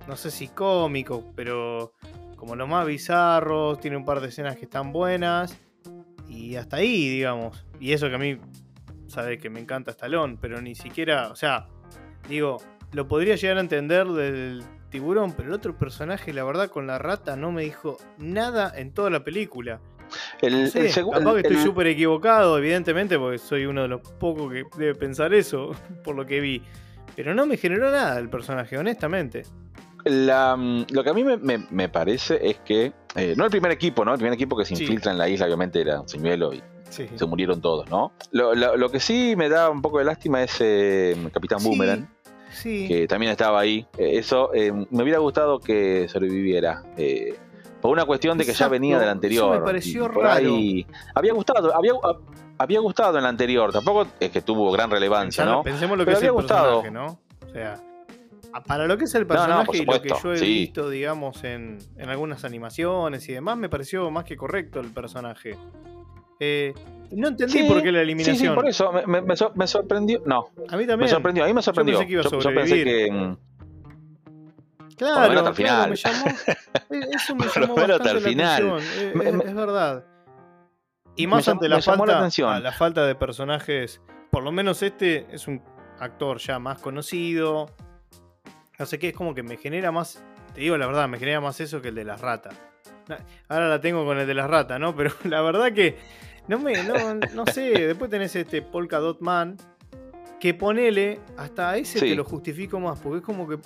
[0.09, 1.93] no sé si cómicos, pero
[2.37, 3.81] como los más bizarros.
[3.81, 5.59] Tiene un par de escenas que están buenas.
[6.29, 7.67] Y hasta ahí, digamos.
[7.79, 8.39] Y eso que a mí,
[9.09, 11.69] sabe que me encanta Stallone, pero ni siquiera, o sea,
[12.29, 12.57] digo,
[12.93, 14.63] lo podría llegar a entender del
[14.97, 18.93] tiburón, pero el otro personaje, la verdad, con la rata no me dijo nada en
[18.93, 19.79] toda la película.
[20.41, 23.83] El, No sé, el segu- capaz que estoy el- súper equivocado, evidentemente, porque soy uno
[23.83, 25.73] de los pocos que debe pensar eso,
[26.05, 26.63] por lo que vi.
[27.15, 29.43] Pero no me generó nada el personaje, honestamente.
[30.05, 33.51] la, mm, lo que a mí me, me- me parece es que, eh, no el
[33.51, 34.13] primer equipo, ¿no?
[34.13, 34.85] El primer equipo que se Sí.
[34.85, 37.07] infiltra en la isla, obviamente era un señuelo y Sí.
[37.17, 38.13] se murieron todos, ¿no?
[38.31, 41.69] Lo, lo- lo que sí me da un poco de lástima es eh, Capitán Sí,
[41.69, 42.09] Boomerang,
[42.57, 42.89] Sí.
[42.89, 43.87] que también estaba ahí.
[43.99, 46.83] Eh, eso eh, me hubiera gustado que sobreviviera.
[46.97, 47.37] eh,
[47.81, 49.59] por una cuestión de que ya venía del eso anterior.
[49.61, 50.37] me pareció por raro.
[50.57, 51.93] ahí- había gustado, había,
[52.59, 53.71] había gustado en la anterior.
[53.73, 55.63] Tampoco es que tuvo gran relevancia, ¿no?
[55.63, 56.83] Pensemos lo que Pero es el había gustado.
[56.83, 57.21] personaje, ¿no?
[57.47, 57.81] O sea,
[58.67, 60.45] para lo que es el no, personaje y lo que yo he sí.
[60.47, 65.57] visto, digamos, en, en algunas animaciones y demás, me pareció más que correcto el personaje.
[66.41, 66.75] Eh,
[67.13, 68.37] no entendí Sí, por qué la Sí, eliminación.
[68.37, 68.93] sí, por eso.
[68.93, 70.23] Me, me- me sor- me sorprendió.
[70.27, 71.11] No, A mí me también.
[71.11, 71.45] sorprendió.
[71.45, 71.95] A mí me sorprendió.
[71.99, 72.85] pensé que iba a Yo- yo sobrevivir.
[72.85, 73.13] pensé que.
[73.13, 73.37] mm,
[74.97, 76.15] Claro, Por lo menos hasta el claro, me final.
[76.25, 76.27] llamó.
[77.05, 78.63] eh, Eso me Por hasta la final.
[78.63, 78.81] atención.
[79.09, 80.05] eh, Me- es, me- es verdad.
[81.17, 82.53] Y me más ante la me llamó la falta, atención.
[82.53, 84.01] a la falta de personajes.
[84.31, 85.63] Por lo menos este es un
[85.99, 87.67] actor ya más conocido.
[88.79, 90.23] No sé qué, es como que me genera más.
[90.55, 92.55] Te digo la verdad, me genera más eso que el de las ratas.
[93.49, 94.97] Ahora la tengo con el de las ratas, ¿no?
[94.97, 95.99] Pero la verdad que.
[96.49, 96.83] No me.
[96.85, 96.95] No,
[97.35, 97.71] no sé.
[97.87, 99.57] Después tenés este Polka Dot Man.
[100.41, 101.21] Que ponele.
[101.37, 102.09] Hasta a ese Sí.
[102.11, 102.99] te lo justifico más.
[103.01, 103.59] Porque es como que.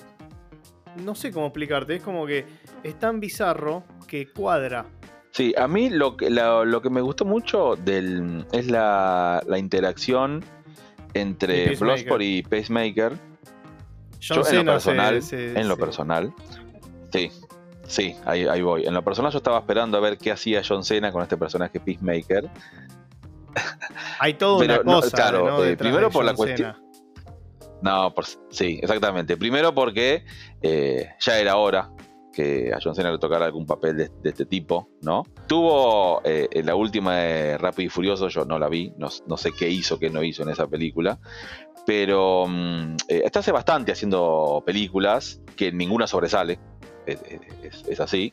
[1.05, 1.97] No sé cómo explicarte.
[1.97, 2.45] Es como que
[2.83, 4.87] es tan bizarro que cuadra.
[5.33, 9.59] Sí, a mí lo que, lo, lo que me gustó mucho del, es la, la
[9.59, 10.43] interacción
[11.15, 11.77] entre.
[11.77, 13.13] Bloodsport y Pacemaker.
[14.23, 16.35] John Yo en lo se- personal, se- en lo se- personal,
[17.13, 17.31] sí,
[17.91, 18.87] sí, ahí, ahí voy.
[18.87, 21.79] En lo personal yo estaba esperando a ver qué hacía John Cena con este personaje
[21.81, 22.49] Peacemaker.
[24.21, 25.17] Hay toda Pero una no, cosa.
[25.17, 25.65] claro, ¿no?
[25.65, 26.87] eh, primero por la cuestión- Cena.
[27.83, 29.37] No, por, sí, exactamente.
[29.37, 30.25] Primero porque
[30.63, 31.91] eh, ya era hora
[32.33, 35.25] que a John Cena le tocara algún papel de, de este tipo, ¿no?
[35.49, 39.37] Tuvo eh, en la última de Rápido y Furioso, yo no la vi, no, no
[39.37, 41.19] sé qué hizo, qué no hizo en esa película,
[41.87, 46.61] pero mm, eh, está hace bastante haciendo películas que ninguna sobresale,
[47.89, 48.33] es, así,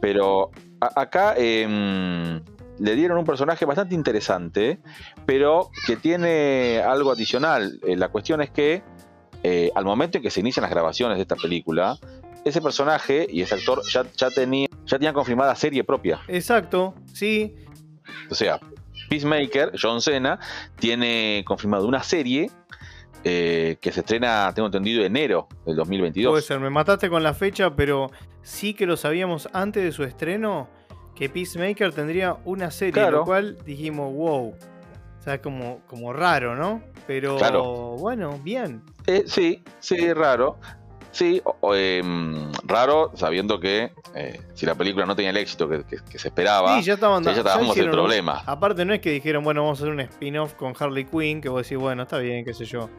[0.00, 0.50] pero
[0.80, 4.78] a- acá eh, mm, le dieron un personaje bastante interesante,
[5.26, 7.78] pero que tiene algo adicional.
[7.86, 8.82] Eh, la cuestión es que
[9.42, 11.98] eh, al momento en que se inician las grabaciones de esta película,
[12.44, 16.20] ese personaje y ese actor ya, ya, tenía, ya tenían confirmada serie propia.
[16.28, 17.54] Exacto, sí.
[18.30, 18.58] O sea,
[19.08, 20.38] Peacemaker, John Cena,
[20.76, 22.50] tiene confirmado una serie
[23.24, 26.30] eh, que se estrena, tengo entendido, enero del 2022.
[26.30, 28.10] Puede ser, me mataste con la fecha, pero
[28.42, 30.68] sí que lo sabíamos antes de su estreno
[31.14, 33.18] que Peacemaker tendría una serie, Claro.
[33.18, 34.48] lo cual dijimos, wow.
[34.50, 36.82] O sea, como, como raro, ¿no?
[37.06, 37.96] Pero Claro.
[37.98, 38.82] bueno, bien.
[39.06, 40.58] Eh, sí, sí, raro.
[41.14, 45.84] Sí, o- em, raro sabiendo que eh, si la película no tenía el éxito que,
[45.84, 48.42] que- que se esperaba, Sí, ya estaban ya ya estábamos un- problema.
[48.46, 51.48] Aparte, no es que dijeron, bueno, vamos a hacer un spin-off con Harley Quinn, que
[51.48, 52.90] vos decís, bueno, está bien, qué sé yo.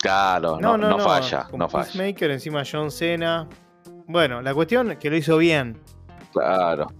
[0.00, 1.84] Claro, no, no, falla, Con no falla.
[1.84, 3.48] Peacemaker, encima John Cena.
[4.08, 5.78] Bueno, la cuestión es que lo hizo bien.
[6.32, 6.92] Claro.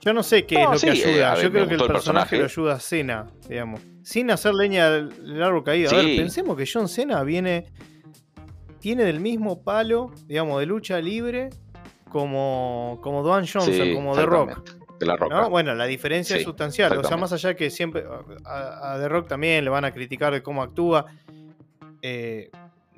[0.00, 1.34] Yo no sé qué es No, lo sí, que eh, ayuda.
[1.34, 3.80] ver, Yo creo que el personaje, lo ayuda a Cena, digamos.
[4.02, 5.90] Sin hacer leña del árbol caído.
[5.92, 7.66] A ver, pensemos que John Cena viene.
[8.82, 11.48] Tiene del mismo palo, digamos, de lucha libre
[12.10, 14.70] como, como Dwayne Johnson, Sí, como The Rock.
[14.98, 15.34] De la roca.
[15.42, 15.50] ¿no?
[15.50, 16.98] Bueno, la diferencia es sustancial.
[16.98, 18.04] O sea, más allá que siempre
[18.44, 21.06] a, a The Rock también le van a criticar de cómo actúa.
[22.02, 22.50] eh,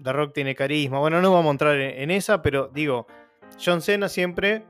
[0.03, 0.99] The Rock tiene carisma.
[0.99, 3.07] Bueno, no vamos a entrar en, en esa, pero digo,
[3.65, 4.65] John Cena siempre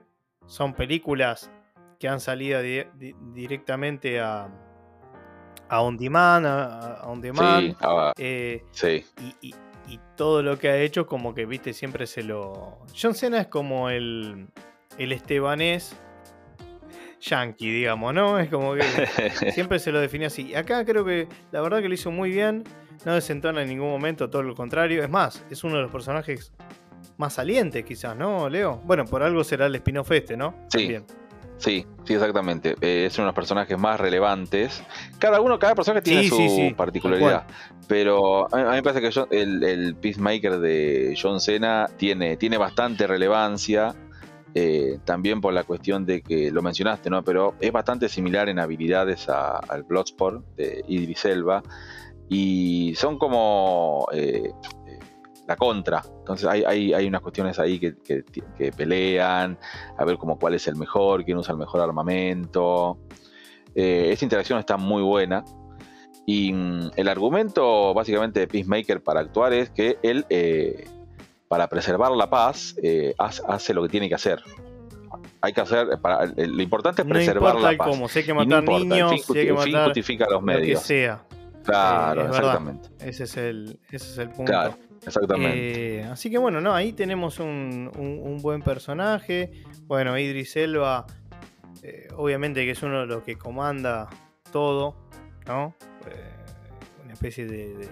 [0.46, 1.50] son películas
[1.98, 4.48] que han salido di- di- directamente a,
[5.68, 7.70] a On Demand, a, a On Demand.
[7.70, 7.76] Sí,
[8.18, 9.04] eh, sí.
[9.40, 9.54] y, y-
[9.88, 12.78] y todo lo que ha hecho, como que, viste, siempre se lo.
[13.00, 14.48] John Cena es como el,
[14.98, 15.96] el estebanés
[17.20, 18.38] yankee, digamos, ¿no?
[18.38, 18.82] Es como que
[19.52, 20.54] siempre se lo define así.
[20.54, 22.64] Acá creo que la verdad que lo hizo muy bien,
[23.04, 25.02] no desentona en ningún momento, todo lo contrario.
[25.02, 26.52] Es más, es uno de los personajes
[27.16, 28.80] más salientes, quizás, ¿no, Leo?
[28.84, 30.54] Bueno, por algo será el spin-off este, ¿no?
[30.68, 30.96] Sí.
[31.58, 32.76] Sí, sí, exactamente.
[32.80, 34.82] Eh, es uno de los personajes más relevantes.
[35.18, 37.46] Cada uno, cada personaje tiene su particularidad.
[37.86, 43.06] Pero a mí, me parece que el, el, Peacemaker de John Cena tiene, tiene bastante
[43.06, 43.94] relevancia.
[44.56, 47.24] Eh, también por la cuestión de que lo mencionaste, ¿no?
[47.24, 51.62] Pero es bastante similar en habilidades al Bloodsport de Idris Elba.
[52.28, 54.52] Y son como eh,
[55.46, 56.02] la contra.
[56.18, 57.94] Entonces hay, hay, unas cuestiones ahí que,
[58.76, 59.58] pelean,
[59.98, 62.98] a ver como cuál es el mejor, quién usa el mejor armamento.
[63.74, 65.44] Eh, esa interacción está muy buena.
[66.26, 70.84] Y mm, el argumento básicamente de Peacemaker para actuar es que él, eh,
[71.48, 74.42] para preservar la paz, eh, hace, lo que tiene que hacer.
[75.42, 77.88] Hay que hacer, para, lo importante es preservar la paz.
[77.88, 78.08] Cómo.
[78.08, 80.80] Si hay que matar niños, si hay que matar justifica los medios.
[80.80, 81.26] que sea.
[81.64, 82.88] Claro, exactamente.
[83.00, 84.44] Ese es el, ese es el punto.
[84.50, 84.74] Claro.
[85.06, 85.98] Exactamente.
[85.98, 89.50] Eh, así que bueno, no, ahí tenemos un, buen personaje.
[89.82, 91.06] Bueno, Idris Elba,
[91.82, 94.08] eh, obviamente que es uno de los que comanda
[94.52, 94.96] todo,
[95.46, 95.74] ¿no?
[96.06, 97.88] Eh, una especie de.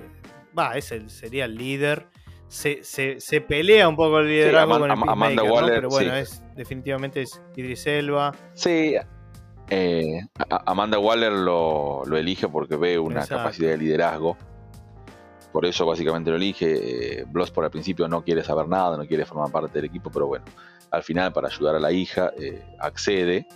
[0.59, 2.07] Va, es el, sería el líder.
[2.49, 7.23] Se, se, pelea un poco el liderazgo con el Amanda Waller, pero bueno, es, definitivamente
[7.23, 8.35] es Idris Elba.
[8.53, 8.95] Sí,
[10.67, 14.37] Amanda Waller lo, elige porque ve una capacidad de liderazgo
[15.53, 17.21] por eso básicamente lo elige.
[17.21, 20.27] Eh, por al principio no quiere saber nada, no quiere formar parte del equipo, pero
[20.27, 20.45] bueno,
[20.91, 23.47] al final para ayudar a la hija eh, accede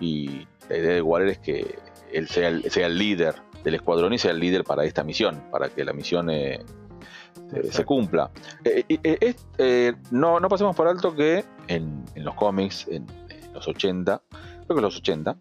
[0.00, 1.78] y la idea de Waller es que
[2.12, 5.42] él sea el, sea el líder del escuadrón y sea el líder para esta misión,
[5.50, 6.64] para que la misión eh,
[7.70, 8.30] se cumpla.
[10.10, 13.06] no, no pasemos por alto que en, los cómics, en,
[13.52, 15.36] los 80, creo que en los 80,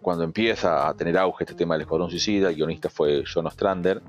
[0.00, 4.02] cuando empieza a tener auge este tema del escuadrón suicida, el guionista fue John Ostrander,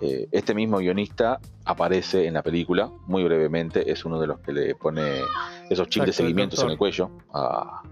[0.00, 4.52] eh, este mismo guionista aparece en la película, muy brevemente, es uno de los que
[4.52, 5.22] le pone
[5.70, 7.82] esos chips de seguimientos en el cuello a,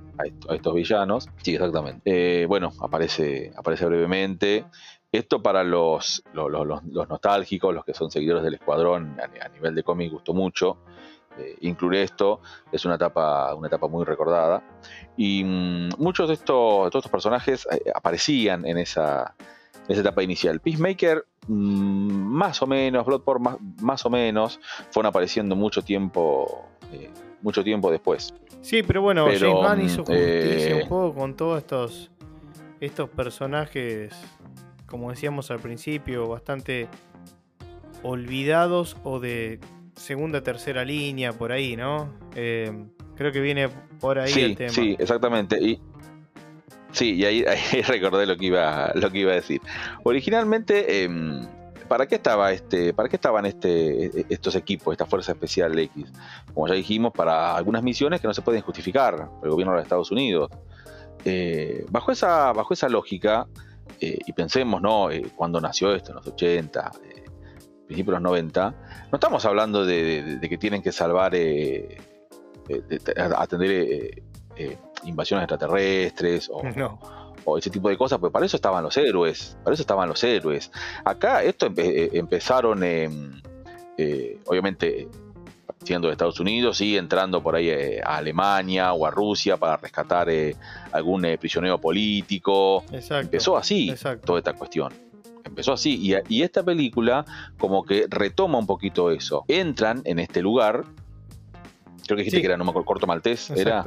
[0.50, 1.28] estos villanos.
[1.42, 2.02] Sí, exactamente.
[2.42, 4.66] Eh, bueno, aparece, aparece brevemente.
[5.10, 10.12] Esto para los, los, nostálgicos, los que son seguidores del escuadrón a, nivel de cómic,
[10.12, 10.78] gustó mucho.
[11.38, 12.40] Eh, incluir esto
[12.70, 14.62] es una etapa, una etapa muy recordada.
[15.16, 19.34] Y mm, muchos de estos, de estos personajes aparecían en esa,
[19.88, 20.60] esa etapa inicial.
[20.60, 27.10] Peacemaker, mm, más o menos, Bloodport, más, más, o menos, fueron apareciendo mucho tiempo, eh,
[27.42, 28.34] mucho tiempo después.
[28.62, 32.10] Sí, pero bueno, James Gunn hizo mm, justicia un eh, poco con todos estos,
[32.80, 34.14] estos personajes,
[34.86, 36.88] como decíamos al principio, bastante
[38.02, 39.60] olvidados o de
[39.96, 42.12] segunda, tercera línea, por ahí, ¿no?
[42.34, 42.72] Eh,
[43.16, 43.68] creo que viene
[44.00, 44.70] por ahí el tema.
[44.70, 45.58] Sí, exactamente.
[45.60, 45.80] Y,
[46.94, 47.42] Sí, y ahí,
[47.82, 49.60] recordé lo que iba, lo que iba a decir.
[50.04, 51.46] Originalmente, em,
[51.88, 56.06] ¿para qué estaba este, para qué estaban este, e, estos equipos, esta fuerza especial X?
[56.54, 59.84] Como ya dijimos, para algunas misiones que no se pueden justificar el gobierno de los
[59.84, 60.50] Estados Unidos.
[61.24, 63.46] Eh, bajo esa, bajo esa lógica,
[64.00, 65.10] eh, y pensemos, ¿no?
[65.10, 66.92] Eh, cuando nació esto, en los 80,
[67.86, 68.70] principios de los 90,
[69.10, 71.32] no estamos hablando de, que tienen que salvar,
[73.36, 74.22] atender
[75.04, 76.50] invasiones extraterrestres
[77.44, 80.22] o, ese tipo de cosas, pues para eso estaban los héroes, para eso estaban los
[80.24, 80.70] héroes.
[81.04, 85.08] Acá esto eh, empezaron, eh, obviamente,
[85.82, 89.76] siendo de Estados Unidos y entrando por ahí eh, a Alemania o a Rusia para
[89.76, 90.28] rescatar
[90.92, 92.82] algún prisionero político.
[92.90, 94.92] Empezó así toda esta cuestión
[95.44, 95.98] empezó así.
[96.28, 97.24] Y, esta película
[97.58, 99.44] como que retoma un poquito eso.
[99.48, 100.84] Entran en este lugar.
[102.06, 103.50] Creo que dijiste que era, no me acuerdo, corto maltés.
[103.50, 103.84] Era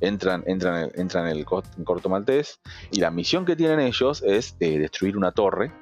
[0.00, 4.78] entran, entran, entran en el corto maltés y la misión que tienen ellos es eh,
[4.78, 5.72] destruir una torre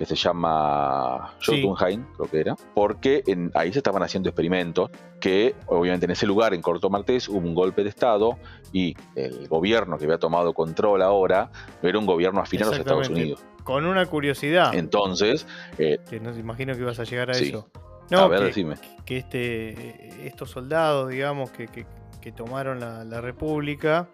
[0.00, 3.22] que se llama Jotunheim, creo que era, porque
[3.52, 4.90] ahí se estaban haciendo experimentos
[5.20, 8.38] que obviamente en ese lugar, en Corto Maltés, hubo un golpe de Estado
[8.72, 11.50] y el gobierno que había tomado control ahora
[11.82, 13.44] era un gobierno afín a los Estados Unidos.
[13.62, 14.74] Con una curiosidad.
[14.74, 15.46] Entonces...
[15.76, 17.68] Eh, que no se imagino que ibas a llegar a eso.
[18.10, 18.76] No, a ver, que, decime.
[19.04, 21.84] Que este, estos soldados, digamos, que, que
[22.32, 24.08] tomaron la, República,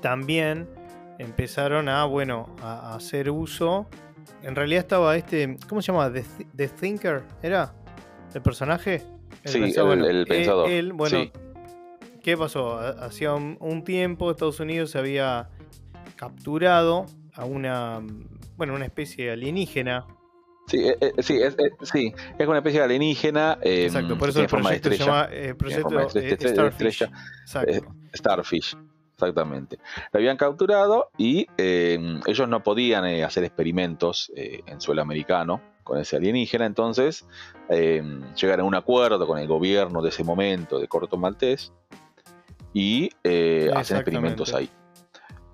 [0.00, 0.68] también
[1.18, 3.86] empezaron a, bueno, a, hacer uso.
[4.42, 6.12] En realidad estaba este, ¿cómo se llama?
[6.12, 7.74] The, Thinker, ¿era?
[8.34, 9.02] ¿El personaje?
[9.44, 10.92] sí, el, pensador.
[10.92, 11.30] bueno,
[12.22, 12.78] ¿qué pasó?
[12.78, 15.48] Hacía un, tiempo Estados Unidos se había
[16.16, 18.00] capturado a una,
[18.56, 20.06] bueno, una especie alienígena.
[20.72, 23.58] Sí, eh, eh, sí, es, sí, es una especie de alienígena.
[23.60, 27.02] Exacto, por eso el proyecto se llama proyecto Starfish.
[27.42, 27.94] Exacto.
[28.14, 28.76] Starfish.
[29.12, 29.78] Exactamente.
[30.12, 36.64] Lo habían capturado y ellos no podían hacer experimentos en suelo americano con ese alienígena,
[36.64, 37.26] entonces
[37.68, 41.70] llegaron a un acuerdo con el gobierno de ese momento de Corto Maltés
[42.72, 43.10] y
[43.74, 44.70] hacen experimentos ahí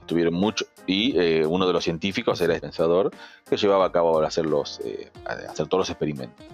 [0.09, 3.13] tuvieron mucho y eh, uno de los científicos era el pensador
[3.49, 6.45] que llevaba a cabo hacer, los, eh, hacer todos los experimentos.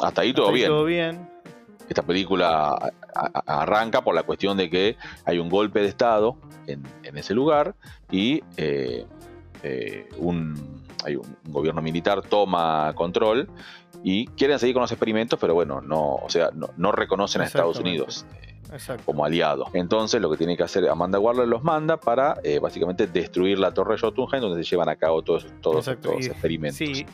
[0.00, 0.68] Hasta ahí todo bien.
[0.68, 1.28] Todo bien.
[1.88, 2.92] Esta película
[3.44, 4.96] arranca por la cuestión de que
[5.26, 7.74] hay un golpe de Estado en, ese lugar
[8.10, 9.04] y eh,
[10.16, 13.50] un, hay un gobierno militar toma control
[14.02, 17.78] y quieren seguir con los experimentos, pero bueno, no, o sea, no reconocen a Estados
[17.78, 18.24] Unidos
[19.04, 19.66] como aliado.
[19.72, 23.72] Entonces lo que tiene que hacer Amanda Waller los manda para eh, básicamente destruir la
[23.72, 27.04] torre Jotunheim donde se llevan a cabo todos, todos estos experimentos.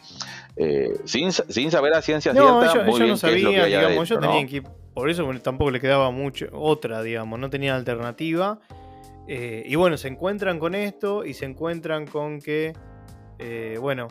[0.56, 1.32] Eh, sin,
[1.70, 4.08] saber a ciencia no, cierta, muy bien no sabía, digamos,
[4.48, 8.58] que por eso tampoco le quedaba mucho otra, digamos, no tenía alternativa.
[9.28, 12.72] Eh, y bueno, se encuentran con esto y se encuentran con que,
[13.80, 14.08] bueno,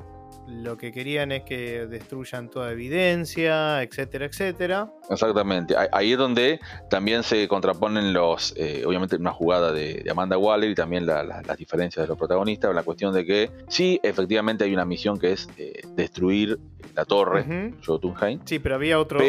[0.47, 4.91] lo que querían es que destruyan toda evidencia, etcétera, etcétera.
[5.09, 5.75] Exactamente.
[5.91, 10.75] Ahí es donde también se contraponen los, eh, obviamente una jugada de, Amanda Waller y
[10.75, 15.19] también las diferencias de los protagonistas, la cuestión de que sí, efectivamente hay una misión
[15.19, 16.57] que es eh, destruir
[16.95, 18.39] la torre, Jotunheim.
[18.45, 19.19] Sí, pero había otro,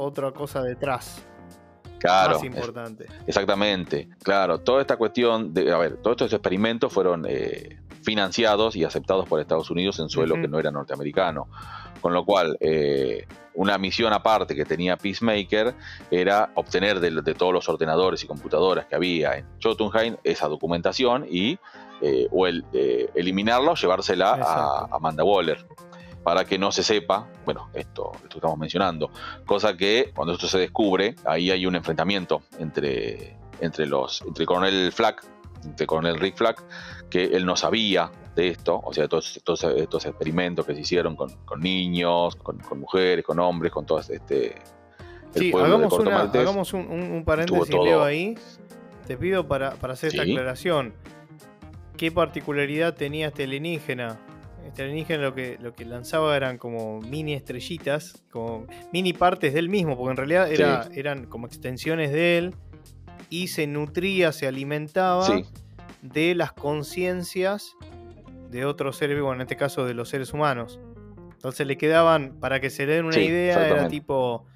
[0.00, 1.24] otra cosa detrás.
[1.98, 2.34] Claro.
[2.34, 3.06] Más importante.
[3.26, 4.08] exactamente.
[4.22, 9.28] Claro, toda esta cuestión de, a ver, todos estos experimentos fueron eh, financiados y aceptados
[9.28, 11.48] por Estados Unidos en suelo que no era norteamericano.
[12.00, 15.74] Con lo cual, eh, una misión aparte que tenía Peacemaker
[16.08, 21.58] era obtener de, todos los ordenadores y computadoras que había en Jotunheim esa documentación y
[22.00, 25.66] eh, o el, eh, eliminarla o llevársela a Amanda Waller.
[26.22, 29.10] Para que no se sepa, bueno, esto, esto estamos mencionando,
[29.44, 34.46] cosa que cuando esto se descubre, ahí hay un enfrentamiento entre, entre los, entre el
[34.46, 35.24] coronel Flack,
[35.64, 36.62] entre coronel Rick Flack,
[37.10, 41.30] que él no sabía de esto, o sea, todos, estos experimentos que se hicieron con,
[41.58, 44.56] niños, con, mujeres, con hombres, con todo este...
[45.34, 45.94] sí, hagamos,
[46.34, 48.36] hagamos un, paréntesis, Leo, ahí.
[49.06, 50.92] Te pido para, hacer esta aclaración.
[51.96, 54.20] ¿Qué particularidad tenía este alienígena?
[54.66, 59.70] Este alienígena lo que, lo que lanzaba eran como mini estrellitas, como mini partes del
[59.70, 62.54] mismo, porque en realidad era, eran como extensiones de él
[63.30, 65.26] y se nutría, se alimentaba
[66.08, 67.76] de las conciencias
[68.50, 70.80] de otros seres vivos, en este caso de los seres humanos.
[71.32, 74.46] Entonces le quedaban, para que se den una idea, era tipo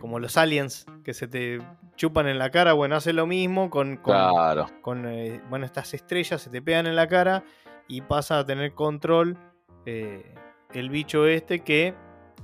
[0.00, 1.60] como los aliens que se te
[1.96, 6.48] chupan en la cara, bueno, hace lo mismo con, con, eh, bueno, estas estrellas se
[6.48, 7.42] te pegan en la cara
[7.88, 9.36] y pasa a tener control
[9.84, 10.34] eh,
[10.72, 11.94] el bicho este que,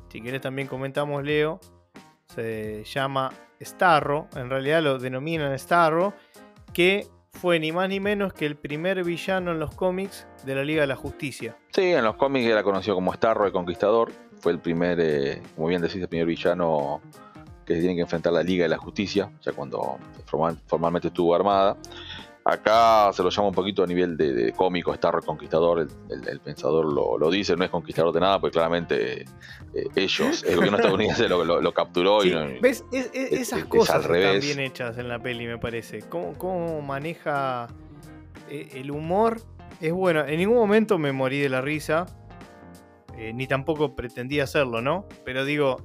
[0.08, 1.60] si quieres también comentamos Leo,
[2.26, 6.14] se llama Starro, en realidad lo denominan Starro,
[6.72, 10.64] que fue ni más ni menos que el primer villano en los cómics de la
[10.64, 11.56] Liga de la Justicia.
[11.72, 14.12] Sí, en los cómics era conocido como Starro el Conquistador.
[14.40, 17.00] Fue el primer, eh, como bien decís, el primer villano
[17.64, 19.98] que se tiene que enfrentar la Liga de la Justicia, ya cuando
[20.66, 21.76] formalmente estuvo armada.
[22.46, 27.30] Acá se lo llama un poquito a nivel de, cómico, está reconquistador, el, pensador lo,
[27.30, 29.22] dice, no es conquistador de nada, porque claramente
[29.72, 32.84] eh, ellos, el gobierno estadounidense lo, capturó y ¿Ves?
[32.92, 36.00] esas cosas están bien hechas en la peli, me parece.
[36.00, 37.68] Cómo, maneja
[38.50, 39.40] eh, el humor
[39.80, 40.26] es bueno.
[40.26, 42.04] En ningún momento me morí de la risa,
[43.16, 45.06] eh, ni tampoco pretendía hacerlo, ¿no?
[45.24, 45.78] Pero digo,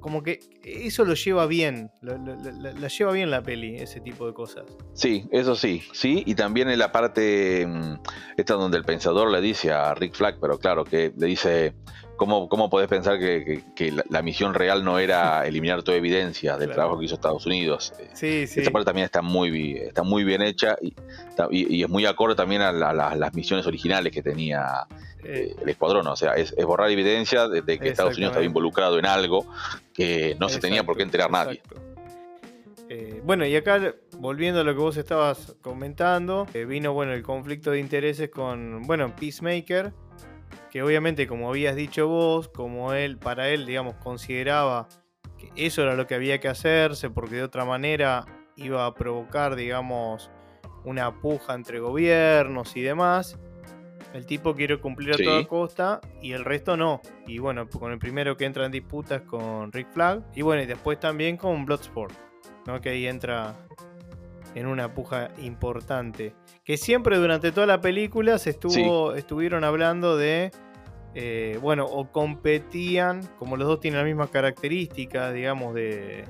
[0.00, 4.64] como que eso lo lleva bien, la lleva bien la peli, ese tipo de cosas.
[4.92, 7.94] Sí, eso sí, sí, y también en la parte, mm,
[8.36, 11.74] esta donde el pensador le dice a Rick Flag, pero claro, que le dice,
[12.16, 13.62] ¿cómo, cómo podés pensar que,
[14.08, 17.92] la, misión real no era eliminar toda evidencia del trabajo que hizo Estados Unidos?
[18.12, 18.60] Sí, sí.
[18.60, 20.94] Esta parte también está muy, está muy bien hecha y,
[21.50, 24.86] y, es muy acorde también a, las misiones originales que tenía
[25.22, 26.06] eh, el escuadrón.
[26.06, 29.46] O sea, es, borrar evidencia de, que Estados Unidos estaba involucrado en algo
[29.92, 31.62] que no se tenía por qué enterar nadie.
[32.88, 37.22] Eh, bueno, y acá, volviendo a lo que vos estabas comentando, eh, vino bueno el
[37.22, 39.92] conflicto de intereses con, bueno, Peacemaker,
[40.70, 44.88] que obviamente, como habías dicho vos, como él, para él, digamos, consideraba
[45.38, 48.26] que eso era lo que había que hacerse, porque de otra manera
[48.56, 50.30] iba a provocar, digamos,
[50.84, 53.38] una puja entre gobiernos y demás.
[54.14, 57.02] El tipo quiere cumplir a toda costa y el resto no.
[57.26, 60.22] Y bueno, con el primero que entra en disputas con Rick Flag.
[60.34, 62.14] Y bueno, y después también con Bloodsport.
[62.66, 62.80] ¿no?
[62.80, 63.54] Que ahí entra
[64.56, 66.34] en una puja importante.
[66.64, 70.50] Que siempre durante toda la película se estuvo, estuvieron hablando de
[71.14, 76.24] eh, bueno, o competían, como los dos tienen las mismas características, digamos, de,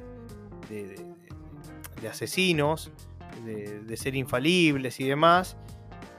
[0.69, 2.93] de, asesinos,
[3.45, 5.57] de, ser infalibles y demás,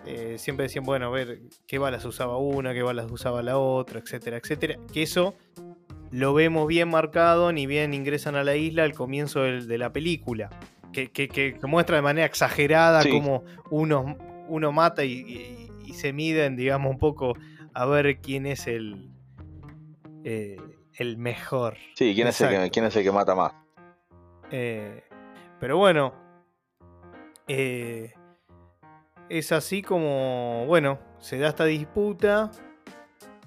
[0.05, 3.99] eh, siempre decían, bueno, a ver qué balas usaba una, qué balas usaba la otra,
[3.99, 4.77] etcétera, etcétera.
[4.93, 5.35] Que eso
[6.11, 10.49] lo vemos bien marcado, ni bien ingresan a la isla al comienzo de la película.
[11.05, 14.17] Que, muestra de manera exagerada cómo uno,
[14.47, 17.33] uno mata y, y, se miden, digamos, un poco
[17.73, 19.11] a ver quién es el,
[20.23, 20.57] eh,
[20.95, 21.77] el mejor.
[21.95, 23.53] Sí, quién es, el que, quién es, el que, mata más.
[24.49, 25.03] Eh,
[25.59, 26.13] pero bueno,
[27.47, 28.13] eh,
[29.29, 32.51] es así como, bueno, se da esta disputa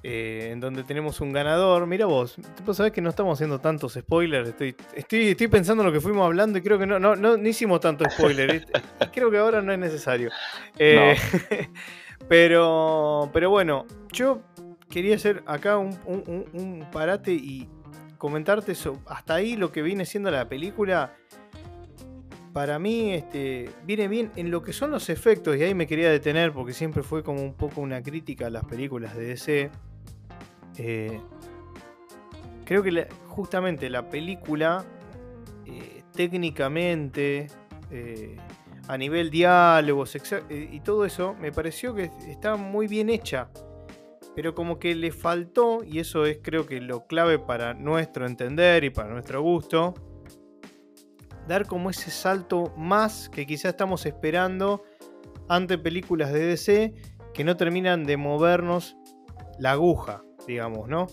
[0.02, 1.86] en donde tenemos un ganador.
[1.86, 4.50] Mira vos, vos sabés que no estamos haciendo tantos spoilers.
[4.50, 7.36] Estoy, estoy, estoy pensando en lo que fuimos hablando y creo que no, no, no,
[7.46, 8.66] hicimos tanto spoiler.
[9.12, 10.30] creo que ahora no es necesario.
[10.78, 11.12] No.
[12.28, 14.42] Pero, pero bueno, yo
[14.88, 17.68] quería hacer acá un, parate y
[18.18, 19.00] comentarte eso.
[19.06, 21.16] Hasta ahí lo que viene siendo la película.
[22.52, 26.10] Para mí este, viene bien en lo que son los efectos, y ahí me quería
[26.10, 29.70] detener porque siempre fue como un poco una crítica a las películas de DC.
[30.82, 31.20] Eh,
[32.64, 34.82] creo que justamente la película,
[35.66, 37.48] eh, técnicamente,
[37.90, 38.38] eh,
[38.88, 40.16] a nivel diálogos
[40.48, 43.50] y todo eso, me pareció que está muy bien hecha.
[44.34, 48.82] Pero como que le faltó, y eso es creo que lo clave para nuestro entender
[48.82, 49.92] y para nuestro gusto,
[51.46, 54.82] dar como ese salto más que quizá estamos esperando
[55.48, 56.94] ante películas de DC
[57.34, 58.96] que no terminan de movernos
[59.58, 61.06] la aguja, digamos, ¿no?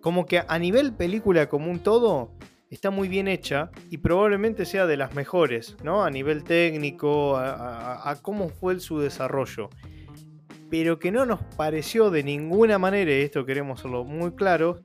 [0.00, 2.32] Como que a nivel película como un todo,
[2.70, 6.04] está muy bien hecha y probablemente sea de las mejores, ¿no?
[6.04, 9.68] A nivel técnico, a, cómo fue su desarrollo.
[10.70, 14.80] Pero que no nos pareció de ninguna manera, y esto queremos hacerlo muy claro,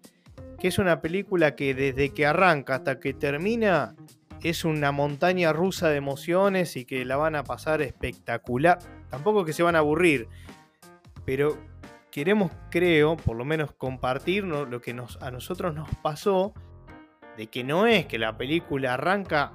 [0.59, 3.95] que es una película que desde que arranca hasta que termina
[4.43, 8.79] es una montaña rusa de emociones y que la van a pasar espectacular.
[9.09, 10.27] Tampoco que se van a aburrir,
[11.23, 11.57] pero
[12.15, 16.53] queremos, creo, por lo menos compartir lo que nos, a nosotros nos pasó
[17.35, 19.51] de que no es que la película arranca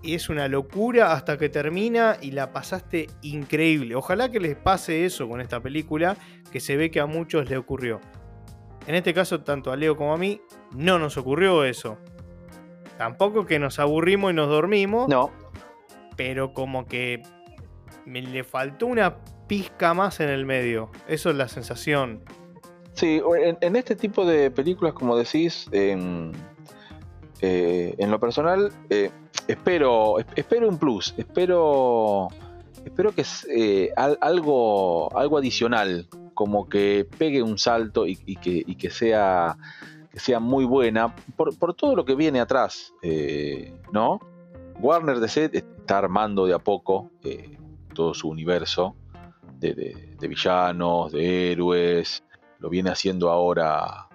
[0.00, 3.94] y es una locura hasta que termina y la pasaste increíble.
[3.94, 6.16] Ojalá que les pase eso con esta película,
[6.50, 8.00] que se ve que a muchos le ocurrió.
[8.86, 10.40] En este caso, tanto a Leo como a mí,
[10.74, 11.98] no nos ocurrió eso.
[12.96, 15.10] Tampoco que nos aburrimos y nos dormimos.
[15.10, 15.30] No.
[16.16, 17.22] Pero como que
[18.06, 19.18] me le faltó una
[19.50, 20.90] pizca más en el medio.
[21.08, 22.20] Eso es la sensación.
[22.92, 23.20] Sí,
[23.60, 26.30] en, este tipo de películas, como decís, em,
[27.40, 29.10] eh, en lo personal, eh,
[29.48, 32.28] espero, espero un plus, espero,
[32.84, 33.90] espero que eh,
[34.20, 39.58] algo, algo adicional, como que pegue un salto y, que, sea,
[40.14, 42.94] sea muy buena por, todo lo que viene atrás,
[43.92, 44.20] ¿no?
[44.78, 47.10] Warner DC está armando de a poco
[47.94, 48.94] todo su universo
[49.60, 52.22] de, de villanos, de héroes,
[52.58, 54.08] lo viene haciendo ahora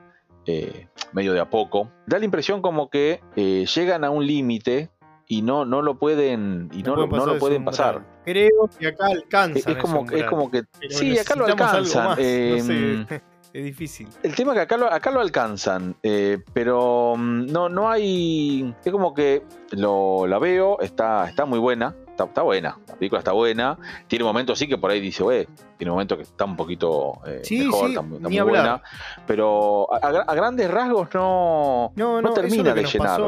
[0.46, 4.89] eh, medio de a poco, da la impresión como que eh, llegan a un límite
[5.28, 8.06] y no, no lo pueden y no, no, lo pueden pasar.
[8.24, 9.76] Creo que acá alcanzan.
[9.76, 12.16] Es, como, es como que sí, acá lo alcanzan.
[12.20, 13.08] Em,
[13.54, 14.08] es difícil.
[14.22, 18.76] El tema es que acá lo, acá lo alcanzan, eh, pero mm, no, no hay.
[18.84, 23.32] Es como que lo, la veo, está, está muy buena está, buena, la película está
[23.32, 23.78] buena.
[24.07, 25.47] Tiene momentos sí que por ahí dice, güey,
[25.78, 28.82] tiene momentos que está un poquito eh, mejor, está, muy buena.
[29.28, 33.22] Pero a, grandes rasgos no, no, termina de llenar.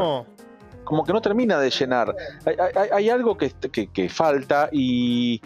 [0.87, 2.15] Como que no termina de llenar.
[2.93, 5.41] Hay, algo que, falta y,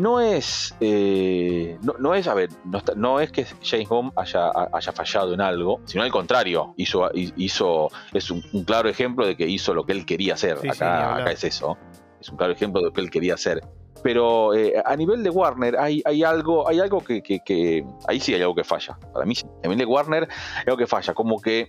[0.00, 0.74] no es.
[0.80, 2.48] Eh, no, es, a ver,
[2.96, 6.74] no, es que James Bond haya, haya fallado en algo, sino al contrario.
[6.76, 10.58] Hizo, hizo es un, claro ejemplo de que hizo lo que él quería hacer.
[10.68, 11.78] acá, acá es eso
[12.20, 13.60] es un claro ejemplo de lo que él quería hacer.
[14.02, 18.40] Pero eh, a nivel de Warner hay, hay algo, hay algo que, Ahí sí hay
[18.40, 18.98] algo que falla.
[19.12, 19.46] Para mí sí.
[19.58, 21.12] A nivel de Warner hay algo que falla.
[21.14, 21.68] Como que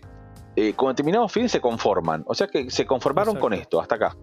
[0.55, 2.23] eh, con determinados fines se conforman.
[2.27, 4.15] O sea que se conformaron con esto, hasta acá.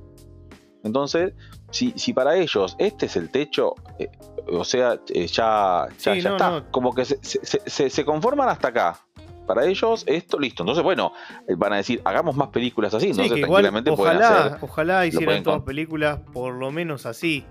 [0.84, 1.34] Entonces,
[1.70, 4.08] si, si para ellos este es el techo, eh,
[4.50, 6.64] o sea, ya, ya, está.
[6.70, 9.07] Como que se, se, se, conforman hasta acá
[9.48, 10.62] para ellos esto, listo.
[10.62, 11.12] Entonces, bueno,
[11.48, 13.06] eh, van a decir, hagamos más películas así.
[13.06, 17.44] Entonces, tranquilamente ojalá, Ojalá hicieran todas películas por lo menos así.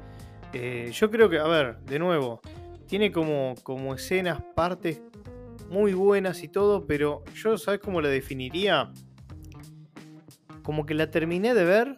[0.53, 2.39] Eh, yo creo que, a ver, de nuevo,
[2.85, 5.01] tiene como, como escenas, partes
[5.71, 8.93] muy buenas y todo, pero yo, ¿sabes cómo la definiría?
[10.61, 11.97] Como que la terminé de ver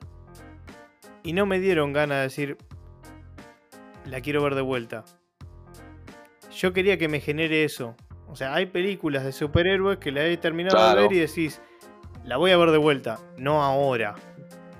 [1.23, 2.57] y no me dieron ganas de decir,
[4.05, 5.03] la quiero ver de vuelta.
[6.55, 7.95] Yo quería que me genere eso,
[8.29, 11.61] O sea, hay películas de superhéroes que la he terminado de ver y decís,
[12.23, 14.15] la voy a ver de vuelta, no ahora.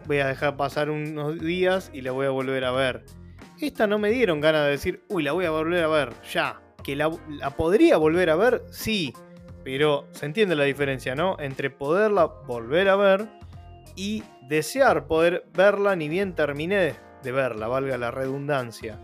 [0.06, 3.06] Voy a dejar pasar unos días y la voy a volver a ver.
[3.60, 6.62] Esta no me dieron ganas de decir, uy, la voy a volver a ver, ya.
[6.84, 9.14] Que la, la podría volver a ver, sí.
[9.64, 11.36] Pero se entiende la diferencia, ¿no?
[11.40, 13.28] Entre poderla volver a ver
[13.96, 19.00] y desear poder verla ni bien terminé de verla, valga la redundancia.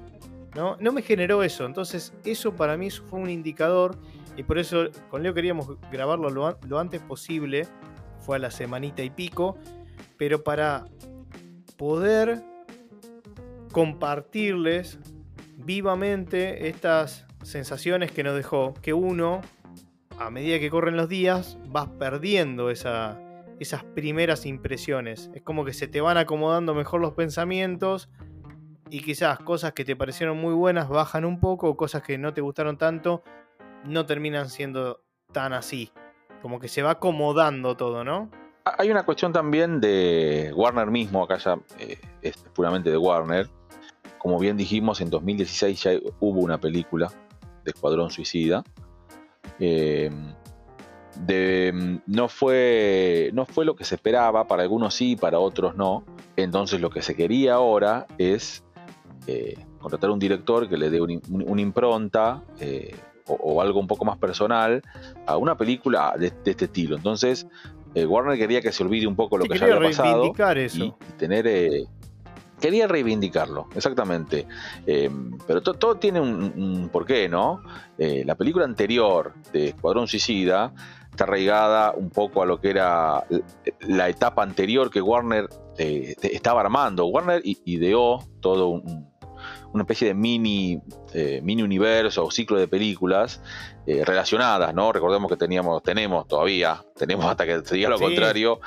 [0.55, 0.77] ¿no?
[0.79, 3.97] no me generó eso, entonces eso para mí fue un indicador
[4.37, 7.67] y por eso con Leo queríamos grabarlo lo, antes posible,
[8.19, 9.57] fue a la semanita y pico,
[10.17, 10.85] pero para
[11.77, 12.43] poder
[13.71, 14.99] compartirles
[15.57, 19.41] vivamente estas sensaciones que nos dejó, que uno,
[20.17, 23.19] a medida que corren los días, vas perdiendo esa,
[23.59, 25.29] esas primeras impresiones.
[25.33, 28.09] Es como que se te van acomodando mejor los pensamientos
[28.89, 32.41] y quizás cosas que te parecieron muy buenas bajan un poco cosas que no te
[32.41, 33.23] gustaron tanto
[33.85, 35.91] no terminan siendo tan así.
[36.41, 38.29] Como que se va acomodando todo, ¿no?
[38.65, 43.47] Hay una cuestión también de Warner mismo, acá ya eh, es puramente de Warner.
[44.17, 47.11] Como bien dijimos, en 2016 ya hubo una película
[47.63, 48.63] de Escuadrón Suicida.
[49.59, 50.09] Eh,
[52.07, 56.03] no, fue, no fue lo que se esperaba, para algunos sí, para otros no.
[56.35, 58.63] Entonces lo que se quería ahora es
[59.27, 62.95] eh, contratar un director que le dé una impronta eh,
[63.27, 64.81] o, algo un poco más personal
[65.25, 66.95] a una película de, este estilo.
[66.95, 67.47] Entonces
[67.93, 70.85] eh, Warner quería que se olvide un poco lo que ya había pasado eso.
[70.85, 71.87] Y, tener
[72.59, 74.47] quería reivindicarlo, exactamente.
[75.45, 77.61] pero todo tiene un, un, porqué, ¿no?
[77.97, 80.73] la película anterior de Escuadrón Suicida
[81.15, 83.25] está arraigada un poco a lo que era
[83.79, 85.47] la etapa anterior que Warner
[85.77, 87.05] eh, estaba armando.
[87.05, 88.83] Warner ideó todo
[89.75, 90.79] una especie de mini,
[91.13, 93.41] eh, mini universo o ciclo de películas
[93.85, 94.91] eh, relacionadas, ¿no?
[94.91, 98.59] Recordemos que teníamos, tenemos todavía, tenemos hasta que se diga lo contrario,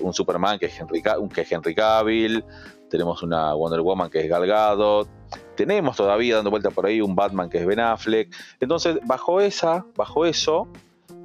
[0.00, 2.44] un Superman que es, Henry, que es Henry Cavill,
[2.88, 5.08] tenemos una Wonder Woman que es Gal Gadot,
[5.56, 8.34] tenemos todavía dando vuelta por ahí un Batman que es Ben Affleck.
[8.60, 10.68] Entonces, bajo esa, bajo eso,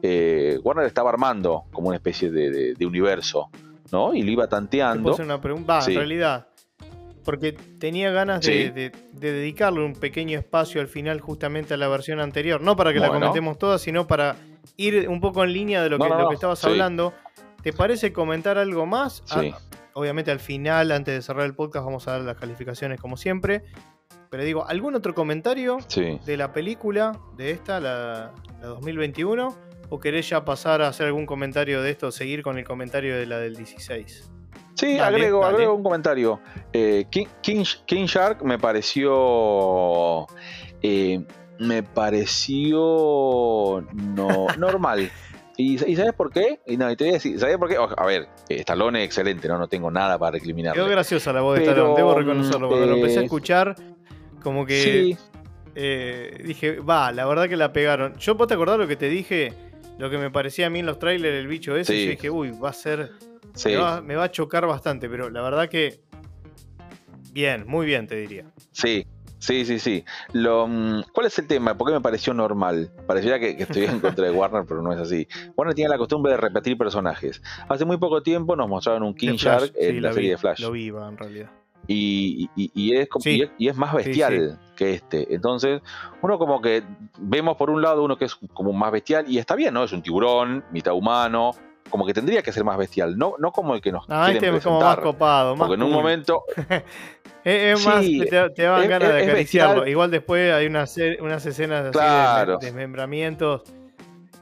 [0.01, 3.49] eh, Warner estaba armando como una especie de, universo,
[3.91, 4.13] ¿no?
[4.13, 5.15] Y lo iba tanteando.
[5.15, 6.47] una pregunta, en realidad,
[7.23, 12.61] porque tenía ganas de, dedicarle un pequeño espacio al final justamente a la versión anterior,
[12.61, 14.35] no para que la comentemos toda, sino para
[14.77, 17.13] ir un poco en línea de lo que, lo que estabas hablando.
[17.61, 19.23] ¿Te parece comentar algo más?
[19.29, 19.41] Ah,
[19.93, 23.63] obviamente al final, antes de cerrar el podcast, vamos a dar las calificaciones como siempre.
[24.29, 25.77] Pero digo, ¿algún otro comentario
[26.25, 29.55] de la película, de esta, la, la 2021?
[29.89, 33.27] ¿O querés ya pasar a hacer algún comentario de esto, seguir con el comentario de
[33.27, 34.32] la del 16?
[34.75, 36.39] Sí, agrego, agrego un comentario.
[36.71, 40.25] Eh, King, Shark me pareció.
[40.81, 41.23] Eh,
[41.59, 45.11] me pareció no, normal.
[45.55, 46.61] ¿Y, sabes por qué?
[46.65, 47.77] Y no, te voy a decir, ¿sabes por qué?
[47.77, 49.59] A ver, Stallone es excelente, ¿no?
[49.59, 50.73] No tengo nada para recriminar.
[50.73, 52.69] Quedó graciosa la voz de Stallone, debo reconocerlo.
[52.69, 53.75] Cuando lo empecé a eh, escuchar,
[54.41, 55.15] como que
[56.43, 58.17] dije, va, la verdad que la pegaron.
[58.17, 59.53] Yo, ¿vos te acordás lo que te dije?
[59.97, 62.51] lo que me parecía a mí en los trailers, el bicho ese, yo dije, uy,
[62.51, 63.11] va a ser.
[63.65, 66.01] Me, va, a chocar bastante, pero la verdad que.
[67.31, 68.45] Bien, muy bien, te diría.
[68.71, 69.05] Sí,
[69.39, 70.05] Sí, sí, sí.
[70.31, 71.77] Lo, mm, ¿Cuál es el tema?
[71.77, 72.89] ¿Por qué me pareció normal?
[73.05, 75.27] Pareciera que, estoy en contra de Warner, pero no es así.
[75.57, 77.41] Warner tiene la costumbre de repetir personajes.
[77.67, 80.61] Hace muy poco tiempo nos mostraron un King Shark en la, serie de Flash.
[80.61, 81.51] Lo vi, en realidad
[81.87, 83.09] y, es,
[83.57, 85.33] y, es, más bestial que este.
[85.33, 85.81] Entonces,
[86.21, 86.83] uno como que
[87.19, 89.83] vemos por un lado uno que es como más bestial y está bien, ¿no?
[89.83, 91.51] Es un tiburón, mitad humano,
[91.89, 94.55] como que tendría que ser más bestial, no, no como el que nos ah, este
[94.55, 96.43] es como más copado, porque en un momento
[97.43, 99.87] es, más te, te dan ganas de acariciarlo.
[99.87, 103.61] Igual después hay unas, unas escenas así de desmembramientos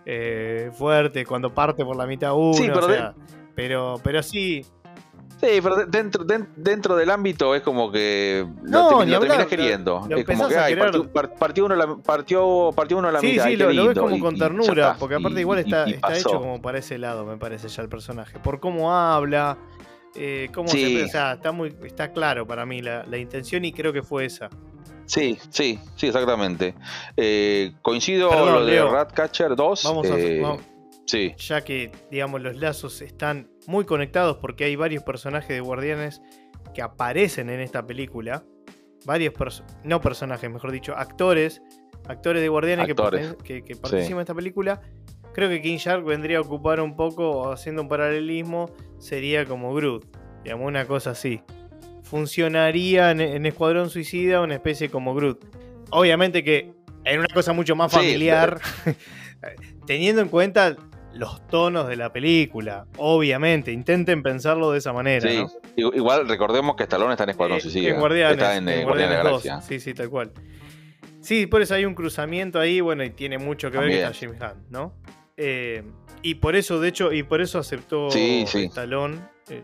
[0.06, 3.16] eh, fuertes cuando parte por la mitad uno, pero,
[3.56, 4.66] pero, pero sí
[5.42, 6.24] Sí, pero dentro,
[6.56, 10.08] dentro del ámbito es como que lo, no, terminas queriendo.
[10.16, 10.76] es como que ay,
[11.40, 13.46] partió, uno la, partió, partió uno la sí, mitad.
[13.46, 16.78] Sí, lo, lo, ves como con ternura, porque aparte igual está, está hecho como para
[16.78, 18.38] ese lado, me parece ya el personaje.
[18.38, 19.58] Por cómo habla,
[20.16, 23.74] eh, cómo se, o sea, está muy, está claro para mí la, la intención y
[23.74, 24.48] creo que fue esa.
[25.06, 26.76] Sí, sí, sí, exactamente.
[27.18, 29.84] Eh, coincido con lo de Ratcatcher 2.
[29.84, 30.42] Vamos a, eh,
[31.12, 31.36] sí.
[31.38, 36.22] Ya que, digamos, los lazos están muy conectados porque hay varios personajes de Guardianes
[36.74, 38.44] que aparecen en esta película.
[39.06, 41.62] Varios, no personajes, mejor dicho, actores,
[42.08, 42.96] actores de Guardianes Que,
[43.76, 44.82] participan en esta película.
[45.34, 50.06] Creo que King Shark vendría a ocupar un poco, haciendo un paralelismo, sería como Groot,
[50.44, 51.42] digamos, una cosa así.
[52.04, 55.46] Funcionaría en, Escuadrón Suicida una especie como Groot.
[55.90, 56.74] Obviamente que
[57.06, 58.60] en una cosa mucho más familiar.
[59.86, 60.76] teniendo en cuenta
[61.14, 65.30] los tonos de la película, obviamente, intenten pensarlo de esa manera.
[65.30, 65.92] Sí, ¿no?
[65.94, 67.90] igual recordemos que Stallone está en Escuadrón Eh, Suicida.
[67.90, 69.44] en Guardianes, está en, eh, en Guardianes de la Guardianes 2.
[69.52, 69.62] Galaxia.
[69.80, 70.32] Sí, sí, tal cual.
[71.20, 74.42] Sí, por eso hay un cruzamiento ahí, bueno, y tiene mucho que ver está James
[74.42, 74.94] Hunt, ¿no?
[75.38, 75.84] Eh,
[76.24, 78.66] y por eso, de hecho, y por eso aceptó Sí, sí.
[78.66, 79.64] Stallone el,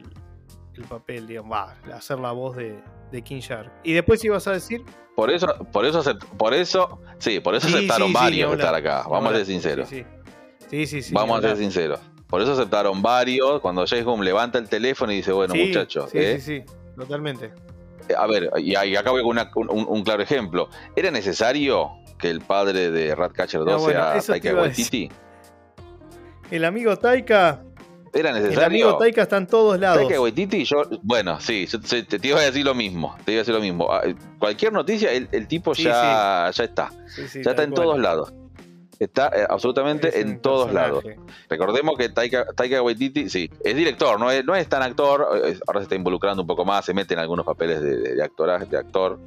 [0.76, 2.80] el papel, digamos, va, hacer la voz de,
[3.12, 3.72] de King Shark.
[3.84, 4.84] Y después ibas a decir,
[5.16, 6.04] Por eso, por eso,
[6.38, 9.04] por eso, sí, por eso Sí, aceptaron varios estar acá.
[9.10, 9.90] Vamos a ser sinceros.
[9.90, 10.04] Sí,
[10.70, 11.02] sí, sí.
[11.02, 12.00] sí, Vamos a ser sinceros.
[12.28, 13.62] Por eso aceptaron varios.
[13.62, 16.40] Cuando James Gunn levanta el teléfono y dice, bueno, Sí, muchachos, Sí, ¿eh?
[16.40, 17.52] sí, sí, totalmente.
[18.18, 20.70] a ver, y, acá voy con un, claro ejemplo.
[20.96, 25.10] ¿Era necesario que el padre de Ratcatcher 2 No, bueno, sea Taika Waititi?
[26.52, 27.62] El amigo Taika,
[28.14, 28.66] ¿Era el necesario?
[28.66, 30.00] amigo Taika está en todos lados.
[30.02, 33.40] Taika Waititi, yo, bueno, sí, yo te, te- iba a decir lo mismo, te iba
[33.40, 33.92] a decir lo mismo.
[33.92, 34.02] Ah,
[34.40, 36.90] Cualquier noticia, el, el tipo Sí, ya, ya está,
[37.34, 37.84] ya está en cual.
[37.84, 38.34] todos lados.
[39.00, 40.90] Está eh, absolutamente Es en todos personaje.
[40.90, 41.28] lados.
[41.50, 45.60] Recordemos que Taika, Taika Waititi, sí, es director, no es, no es tan actor, eh,
[45.68, 48.24] ahora se está involucrando un poco más, se mete en algunos papeles de, de, de
[48.24, 49.20] actora- de actor.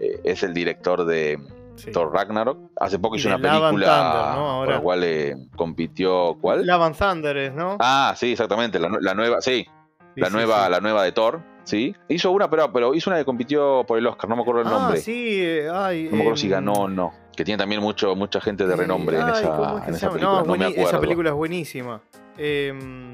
[0.00, 1.38] Eh, es el director de
[1.76, 1.90] Sí.
[1.90, 2.70] Thor Ragnarok.
[2.80, 4.58] Hace poco hizo una película Thunder, ¿no?
[4.64, 6.38] por la cual eh, compitió.
[6.40, 6.64] ¿Cuál?
[6.66, 7.76] La Van Thunder ¿no?
[7.80, 9.66] Ah, sí, exactamente, la, nue- la nueva, sí,
[10.14, 11.94] Sí, la sí, nueva, la nueva de Thor, sí.
[12.08, 14.68] Hizo una, pero, pero hizo una que compitió por el Oscar, no me acuerdo el
[14.68, 15.00] ah, nombre.
[15.00, 17.12] sí, eh, ay, No me acuerdo si em, ganó o no.
[17.36, 19.90] Que tiene también mucho, mucha gente de eh, renombre en ay, esa, ¿cómo es que
[19.90, 20.32] en esa película.
[20.32, 20.88] No, No, me acuerdo.
[20.88, 22.00] esa película es buenísima.
[22.38, 23.12] Em,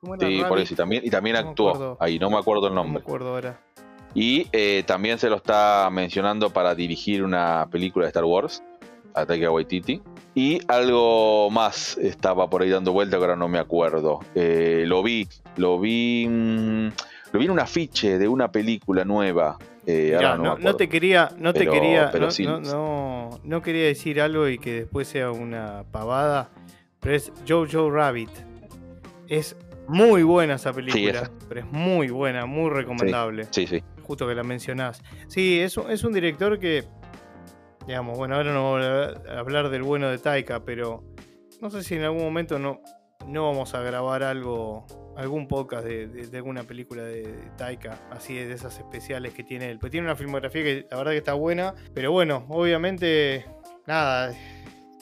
[0.00, 0.26] ¿Cómo era?
[0.26, 0.72] Sí, por eso.
[0.72, 3.02] Y también, y también No actuó ahí, no me acuerdo el No me nombre.
[3.02, 3.60] acuerdo ahora.
[4.14, 8.62] Y eh, también se lo está mencionando para dirigir una película de Star Wars,
[9.14, 10.00] a Taika Waititi.
[10.34, 14.20] Y algo más estaba por ahí dando vuelta que ahora no me acuerdo.
[14.34, 16.88] Lo vi, lo vi, mm,
[17.32, 19.56] lo vi en un afiche de una película nueva.
[19.86, 22.44] Eh, Mirá, ahora no, te quería, no te quería, pero no, sí.
[22.44, 26.50] no, quería decir algo y que después sea una pavada,
[27.00, 28.30] pero es Jojo Rabbit.
[29.28, 29.56] Es
[29.88, 33.46] muy buena esa película, pero es muy buena, muy recomendable.
[33.50, 33.82] Sí, sí.
[34.02, 35.02] Justo que la mencionás.
[35.28, 36.84] Sí, es, un- es un director que,
[37.86, 41.02] digamos, bueno, ahora no voy a hablar del bueno de Taika, pero
[41.60, 42.80] no sé si en algún momento no,
[43.26, 44.84] no vamos a grabar algo,
[45.20, 49.78] algún podcast de, alguna película de, de Taika, así de esas especiales que tiene él.
[49.78, 53.44] Pues tiene una filmografía que la verdad que está buena, pero bueno, obviamente,
[53.86, 54.32] nada,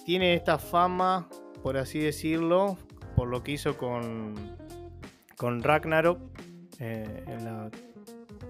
[0.05, 1.29] tiene esta fama,
[1.63, 2.77] por así decirlo,
[3.15, 4.35] por lo que hizo con,
[5.37, 6.19] con Ragnarok
[6.81, 7.71] eh, en la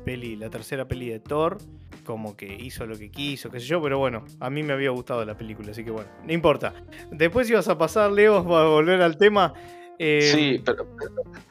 [0.07, 1.59] peli, la tercera peli de Thor,
[2.05, 4.89] como que hizo lo que quiso, qué sé yo, pero bueno, a mí me había
[4.89, 6.73] gustado la película, así que bueno, no importa.
[7.11, 9.53] Después ibas a pasar, Leo, para volver al tema.
[9.99, 10.87] Eh, sí, pero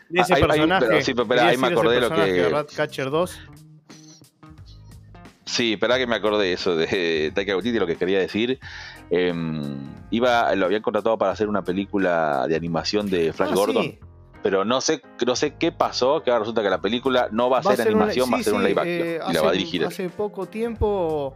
[0.10, 0.86] de ese hay- personaje.
[0.88, 3.40] pero sí, pero ahí me acordé lo que- Ratcatcher 2.
[5.46, 8.60] Sí, espera que me acordé eso de Taika Waititi, lo que quería decir.
[9.10, 9.78] Em,
[10.12, 14.00] iba, lo habían contratado para hacer una película de animación de Flash Ah, Gordon, sí.
[14.44, 17.60] pero no sé, no sé qué pasó, que ahora resulta que la película no va
[17.60, 19.54] a Va ser animación, va a ser un live action eh, y la va a
[19.54, 19.86] dirigir.
[19.86, 21.36] Hace poco tiempo,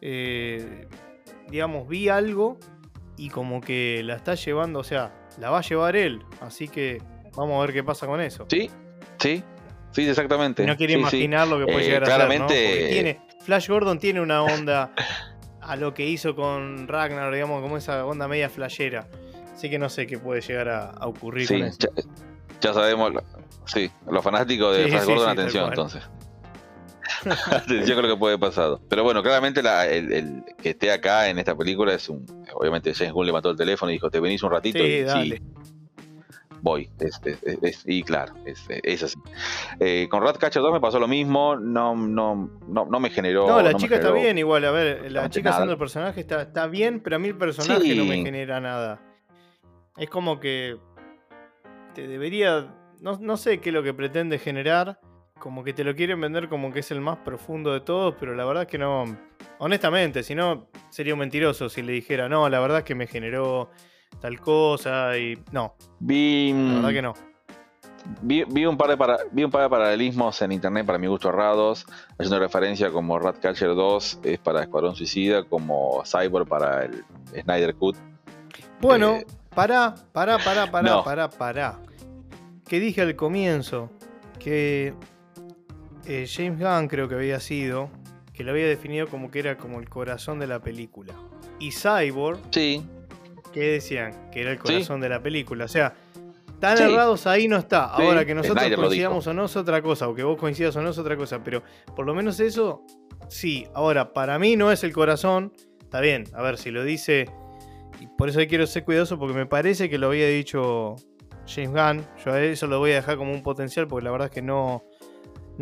[0.00, 0.88] eh,
[1.48, 2.58] digamos, vi algo
[3.16, 6.22] y como que la está llevando, o sea, la va a llevar él.
[6.40, 7.00] Así que
[7.36, 8.46] vamos a ver qué pasa con eso.
[8.48, 8.70] Sí,
[9.18, 9.42] sí,
[9.90, 10.64] sí, exactamente.
[10.66, 11.00] No quiere Sí, sí.
[11.16, 12.88] imaginar lo que puede Eh, llegar a claramente- ser, ¿no?
[12.88, 14.92] Tiene, Flash Gordon tiene una onda
[15.60, 19.06] a lo que hizo con Ragnar, digamos, como esa onda media flashera.
[19.54, 21.78] Así que no sé qué puede llegar a, a ocurrir Sí, con eso.
[21.80, 22.02] ya,
[22.60, 23.12] ya sabemos,
[23.66, 26.02] sí, los fanáticos de Flash Gordon, atención entonces.
[27.94, 28.78] con lo que puede pasar.
[28.88, 32.24] Pero bueno, claramente la- el, el que esté acá en esta película es un.
[32.54, 35.36] Obviamente James Gunn levantó el teléfono y dijo: Te venís un ratito Sí, y dale.
[35.38, 35.42] sí,
[36.60, 36.88] voy.
[37.00, 39.18] Es, es- es- es- y claro, es, así.
[39.80, 43.46] Eh, con Ratcatcher 2 me pasó lo mismo, no, no, no, no me generó.
[43.48, 45.56] No, la chica está bien igual, a ver, la chica nada.
[45.56, 49.00] haciendo el personaje está, está bien, pero a mí el personaje no me genera nada.
[49.96, 50.78] Es como que
[51.94, 55.00] te debería, no, no sé qué es lo que pretende generar,
[55.42, 58.32] como que te lo quieren vender como que es el más profundo de todos, pero
[58.36, 59.04] la verdad es que no,
[59.58, 63.08] honestamente, si no, sería un mentiroso si le dijera, no, la verdad es que me
[63.08, 63.68] generó
[64.20, 67.14] tal cosa y no, Vi, la verdad que no.
[68.20, 71.08] Vi, vi un par de para- vi un par de paralelismos en internet para mi
[71.08, 77.04] gusto errados, haciendo referencia como Ratcatcher 2 es para Escuadrón Suicida, como Cyborg para el
[77.42, 77.96] Snyder Cut.
[78.80, 81.02] Bueno, Eh, pará, pará, pará, pará, no.
[81.04, 81.78] pará, pará.
[82.66, 83.90] Que dije al comienzo
[84.38, 84.94] que
[86.06, 87.90] eh, James Gunn creo que había sido,
[88.32, 91.14] que lo había definido como que era como el corazón de la película.
[91.58, 92.84] Y Cyborg, Sí,
[93.52, 95.66] que decían que era el corazón de la película.
[95.66, 95.94] O sea,
[96.58, 96.84] tan Sí.
[96.84, 97.84] errados ahí no está.
[97.84, 100.74] Ahora que nosotros Snyder lo coincidamos o no es otra cosa, o que vos coincidas
[100.76, 101.62] o no es otra cosa, pero
[101.94, 102.84] por lo menos eso,
[103.28, 103.66] sí.
[103.74, 105.52] Ahora, para mí no es el corazón.
[105.82, 107.26] Está bien, a ver, si lo dice
[108.00, 110.96] y por eso quiero ser cuidadoso porque me parece que lo había dicho
[111.46, 112.06] James Gunn.
[112.24, 114.42] Yo a eso lo voy a dejar como un potencial porque la verdad es que
[114.42, 114.82] no,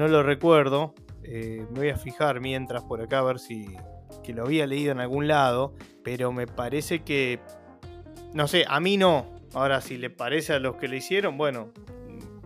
[0.01, 0.95] no lo recuerdo.
[1.25, 3.77] Eh, me voy a fijar mientras por acá a ver si
[4.25, 5.75] que lo había leído en algún lado.
[6.03, 7.39] Pero me parece que...
[8.33, 9.27] No sé, a mí no.
[9.53, 11.69] Ahora, si le parece a los que le hicieron, bueno,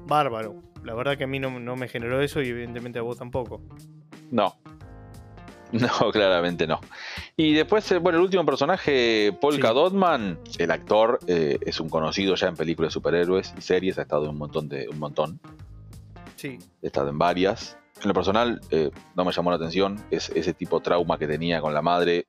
[0.04, 0.56] bárbaro.
[0.82, 3.62] La verdad que a mí no, no me generó eso y evidentemente a vos tampoco.
[4.32, 4.56] No.
[5.72, 6.80] No, claramente no.
[7.36, 9.74] Y después, eh, bueno, el último personaje, Polka Sí.
[9.74, 14.02] Dotman, el actor eh, es un conocido ya en películas de superhéroes y series, ha
[14.02, 15.40] estado en un montón de un montón,
[16.44, 16.58] Sí.
[16.82, 17.78] ha estado en varias.
[18.02, 21.26] En lo personal eh, no me llamó la atención, es, ese tipo de trauma que
[21.26, 22.26] tenía con la madre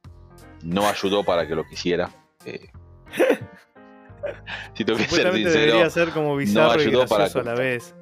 [0.64, 2.10] no ayudó para que lo quisiera.
[2.46, 2.70] eh.
[4.74, 7.94] si tengo que ser sincero, debería ser como bizarro y ayudó para a la vez.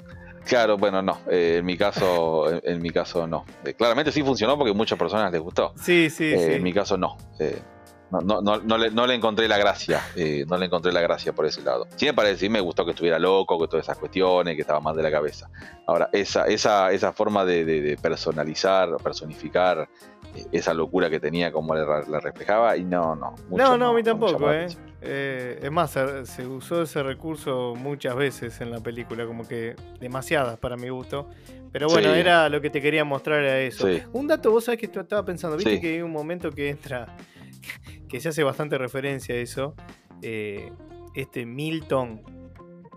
[0.45, 1.19] Claro, bueno, no.
[1.29, 3.45] eh, en mi caso, en, en mi caso no.
[3.65, 5.73] Eh, claramente sí funcionó porque a muchas personas les gustó.
[5.77, 6.53] Sí, sí, Eh, sí.
[6.53, 7.17] En mi caso no.
[8.21, 10.01] No, no, no, le, no le encontré la gracia.
[10.15, 11.87] eh, no le encontré la gracia por ese lado.
[11.95, 14.79] Sí me parece, sí me gustó que estuviera loco, que todas esas cuestiones, que estaba
[14.79, 15.49] mal de la cabeza.
[15.87, 19.87] Ahora, esa, esa, esa forma de, de- de personalizar, personificar
[20.35, 23.31] eh, esa locura que tenía como le, la reflejaba, y no, no.
[23.49, 24.67] mucho no, no, a mí tampoco, la ¿eh?
[25.01, 29.75] Eh, Es más, se, se usó ese recurso muchas veces en la película, como que
[29.99, 31.29] demasiadas para mi gusto.
[31.71, 32.19] Pero bueno, Sí.
[32.19, 33.87] era lo que te quería mostrar a eso.
[33.87, 34.01] Sí.
[34.13, 35.81] Un dato, vos sabés que estaba pensando, viste Sí.
[35.81, 37.07] que hay un momento que entra,
[38.09, 39.75] que se hace bastante referencia a eso.
[40.21, 40.71] eh,
[41.15, 42.21] este Milton,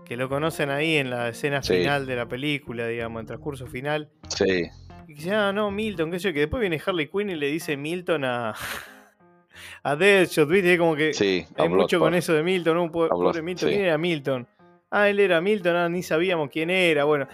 [0.05, 1.73] que lo conocen ahí en la escena Sí.
[1.77, 4.09] final de la película, digamos, en transcurso final.
[4.29, 4.69] Sí,
[5.07, 7.47] Y dice, ah, no, Milton, qué sé yo, que después viene Harley Quinn y le
[7.47, 8.55] dice Milton a,
[9.83, 11.45] a Deadshot, viste, como que sí.
[11.57, 13.75] hay mucho con eso de Milton, A Pobre Milton, sí.
[13.75, 14.47] ¿quién era Milton?
[14.89, 17.27] Ah, él era Milton, ah, ni sabíamos quién era, bueno,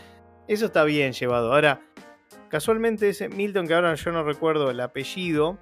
[0.48, 1.54] eso está bien llevado.
[1.54, 1.82] Ahora,
[2.50, 5.60] casualmente ese Milton, que ahora yo no recuerdo el apellido,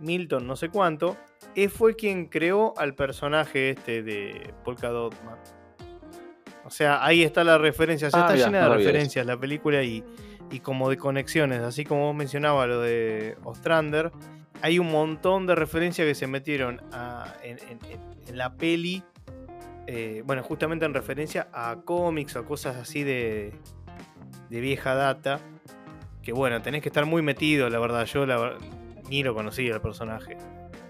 [0.00, 1.16] Milton no sé cuánto,
[1.68, 5.38] fue quien creó al personaje este de Polka Dot Man.
[6.64, 9.36] O sea, ahí está la referencia, o sea, Ah, está mirá, llena de referencias la
[9.38, 10.02] película y,
[10.50, 14.10] y como de conexiones, así como vos mencionabas lo de Ostrander,
[14.62, 19.02] hay un montón de referencias que se metieron a- en, en- en- en la peli,
[19.86, 23.52] eh, bueno, justamente en referencia a cómics o cosas así de,
[24.48, 25.38] de vieja data,
[26.22, 28.56] que bueno, tenés que estar muy metido, la verdad, yo la,
[29.08, 30.36] ni lo conocía el personaje.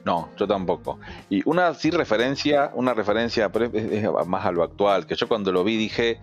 [0.04, 0.98] No, yo tampoco.
[1.30, 5.26] Y una sí referencia, una referencia, pero es, es más a lo actual, que yo
[5.28, 6.20] cuando lo vi dije,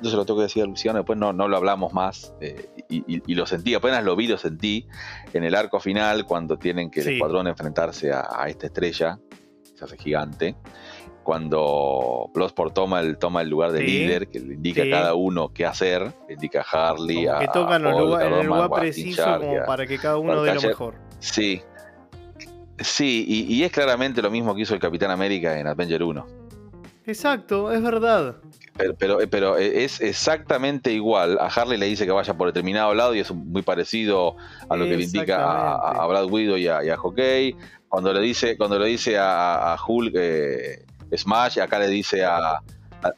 [0.00, 2.68] yo se lo tengo que decir a Luciano, después no, no lo hablamos más, eh,
[2.88, 4.86] y, y- y lo sentí, apenas lo vi, lo sentí
[5.32, 9.18] en el arco final, cuando tienen que el escuadrón enfrentarse a, a esta estrella,
[9.64, 10.54] que se hace gigante,
[11.24, 14.92] cuando Bloodsport toma el, toma el lugar de Sí, líder, que le indica sí.
[14.92, 18.32] a cada uno qué hacer, le indica a Harley, Como a que tocan los en
[18.34, 20.94] el lugar preciso como para que cada uno dé lo mejor.
[21.18, 21.60] Sí.
[22.78, 26.26] Sí, y, y es claramente lo mismo que hizo el Capitán América en Avenger 1.
[27.06, 28.36] Exacto, es verdad.
[28.76, 31.38] Pero, pero, pero es exactamente igual.
[31.40, 34.36] A Harley le dice que vaya por determinado lado y es muy parecido
[34.68, 37.54] a lo que le indica a, a- Brad Widow y a, y a Hawkeye.
[37.88, 40.84] Cuando le dice, cuando le dice a, a Hulk eh,
[41.16, 42.62] Smash, acá le dice a, a-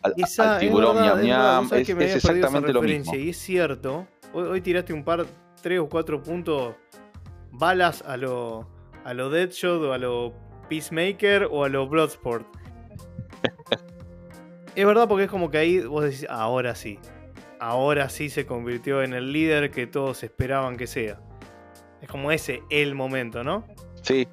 [0.03, 1.78] al- Esa, al tiburón es verdad, ñam ñam.
[1.78, 3.14] Es, exactamente lo mismo.
[3.14, 5.26] Y es cierto, hoy, hoy tiraste un par,
[5.62, 6.74] tres o cuatro puntos,
[7.53, 8.68] balas a lo,
[9.05, 10.34] a lo Deadshot o a lo
[10.68, 12.47] Peacemaker o a lo Bloodsport.
[14.74, 16.99] es verdad porque es como que ahí vos decís, ahora sí.
[17.59, 21.20] Ahora sí se convirtió en el líder que todos esperaban que sea.
[22.03, 23.66] Es como ese el momento, ¿no?
[24.03, 24.28] Sí.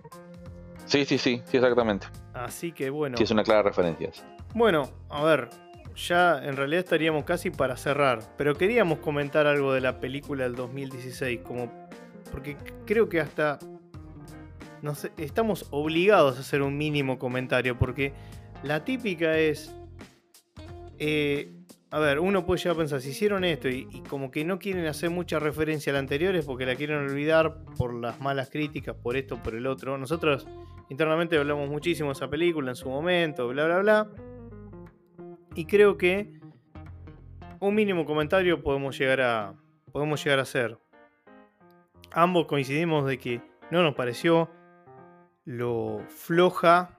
[0.86, 2.08] Sí, sí, sí, sí, exactamente.
[2.34, 3.18] Así que bueno.
[3.18, 4.12] Sí, es una clara referencia.
[4.54, 5.50] Bueno, a ver,
[5.96, 10.56] ya en realidad estaríamos casi para cerrar, pero queríamos comentar algo de la película del
[10.56, 11.72] 2016, como
[12.32, 13.60] porque creo que hasta
[14.84, 18.14] no sé, estamos obligados a hacer un mínimo comentario, porque
[18.64, 19.74] la típica es,
[21.00, 21.63] eh,
[21.94, 24.88] a ver, uno puede llegar a pensar, si hicieron esto y, como que no quieren
[24.88, 28.96] hacer mucha referencia a la anterior es porque la quieren olvidar por las malas críticas,
[28.96, 29.96] por esto, por el otro.
[30.00, 30.48] Nosotros
[30.90, 34.10] internamente hablamos muchísimo de esa película en su momento, bla, bla, bla.
[35.54, 36.34] Y creo que
[37.60, 39.54] un mínimo comentario podemos llegar a,
[39.92, 40.80] podemos llegar a hacer.
[42.12, 43.40] Ambos coincidimos de que
[43.70, 44.50] no nos pareció
[45.46, 46.98] lo floja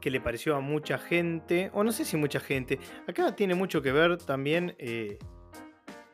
[0.00, 3.82] que le pareció a mucha gente, o no sé si mucha gente, acá tiene mucho
[3.82, 5.18] que ver también eh,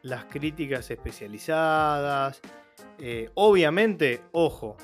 [0.02, 2.40] las críticas especializadas,
[2.98, 4.76] eh, obviamente, ojo,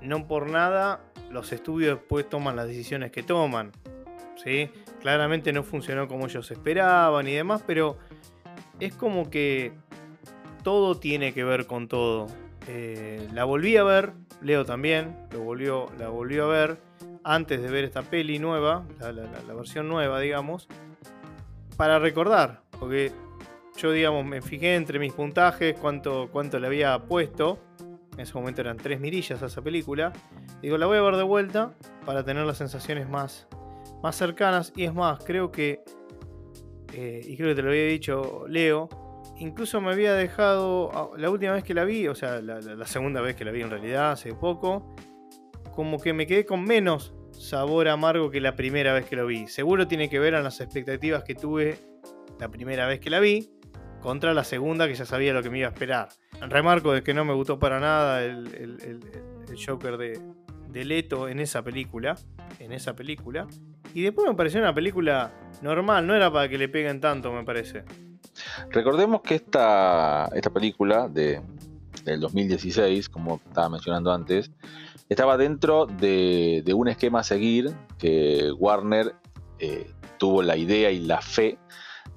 [0.00, 3.72] no por nada los estudios después toman las decisiones que toman,
[4.42, 4.70] ¿sí?
[5.00, 7.98] Claramente no funcionó como ellos esperaban y demás, pero
[8.80, 9.72] es como que
[10.62, 12.26] todo tiene que ver con todo.
[12.68, 16.78] Eh, la volví a ver, Leo también, lo volvió, la volvió a ver.
[17.26, 20.68] Antes de ver esta peli nueva, la, versión nueva, digamos,
[21.76, 23.10] para recordar, porque
[23.76, 27.58] yo, digamos, me fijé entre mis puntajes cuánto, cuánto le había puesto.
[28.12, 30.12] En ese momento eran tres mirillas a esa película.
[30.62, 31.74] Digo, la voy a ver de vuelta
[32.06, 33.48] para tener las sensaciones más,
[34.04, 34.72] más cercanas.
[34.76, 35.82] Y es más, creo que,
[36.92, 38.88] eh, y creo que te lo había dicho Leo,
[39.36, 43.20] incluso me había dejado, ah, la última vez que la vi, o sea, la segunda
[43.20, 44.94] vez que la vi en realidad, hace poco,
[45.76, 49.46] como que me quedé con menos sabor amargo que la primera vez que lo vi.
[49.46, 51.78] Seguro tiene que ver con las expectativas que tuve
[52.40, 53.50] la primera vez que la vi
[54.00, 56.08] contra la segunda que ya sabía lo que me iba a esperar.
[56.40, 58.48] Remarco de que no me gustó para nada el,
[59.64, 60.20] Joker de,
[60.70, 62.16] de, Leto en esa película.
[62.58, 63.46] En esa película.
[63.94, 67.44] Y después me pareció una película normal, no era para que le peguen tanto, me
[67.44, 67.84] parece.
[68.70, 71.40] Recordemos que esta, esta película de,
[72.04, 74.50] del 2016, como estaba mencionando antes,
[75.08, 79.14] estaba dentro de, un esquema a seguir que Warner
[79.58, 81.58] eh, tuvo la idea y la fe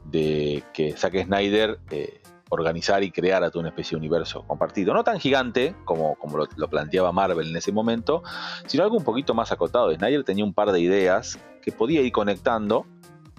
[0.05, 4.93] de que Zack Snyder eh, organizar y creara toda una especie de universo compartido.
[4.93, 8.23] No tan gigante como, como lo, planteaba Marvel en ese momento,
[8.65, 9.93] sino algo un poquito más acotado.
[9.93, 12.87] Snyder tenía un par de ideas que podía ir conectando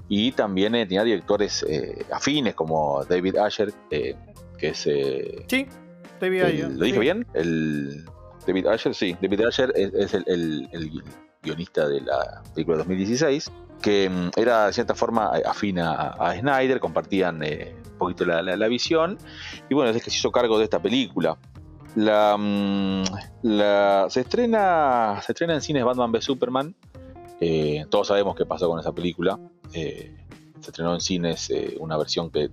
[0.08, 1.66] y también eh, tenía directores
[2.12, 4.16] afines como David Asher, que
[4.60, 4.78] es...
[4.78, 5.66] sí,
[6.20, 6.70] David Asher.
[6.70, 7.26] ¿Lo dije bien?
[7.34, 8.04] El
[8.50, 9.16] David Asher, sí.
[9.22, 10.68] David Asher es, el,
[11.40, 16.36] guionista de la película de 2016, que mm, era de cierta forma eh, afina a,
[16.36, 19.18] Snyder, compartían eh, un poquito la, visión,
[19.68, 21.38] y bueno, es que se hizo cargo de esta película.
[21.94, 23.04] La, mm,
[24.10, 26.74] se, estrena, se estrena en cines Batman v Superman.
[27.40, 29.38] Eh, todos sabemos qué pasó con esa película.
[29.70, 30.12] se
[30.60, 32.50] estrenó en cines una versión que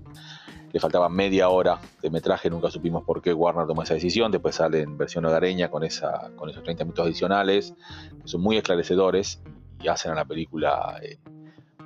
[0.80, 4.82] faltaba media hora de metraje, nunca supimos por qué Warner tomó esa decisión, después sale
[4.82, 7.74] en versión hogareña con, esa, con esos 30 minutos adicionales,
[8.22, 9.42] que son muy esclarecedores
[9.82, 11.18] y hacen a la película eh,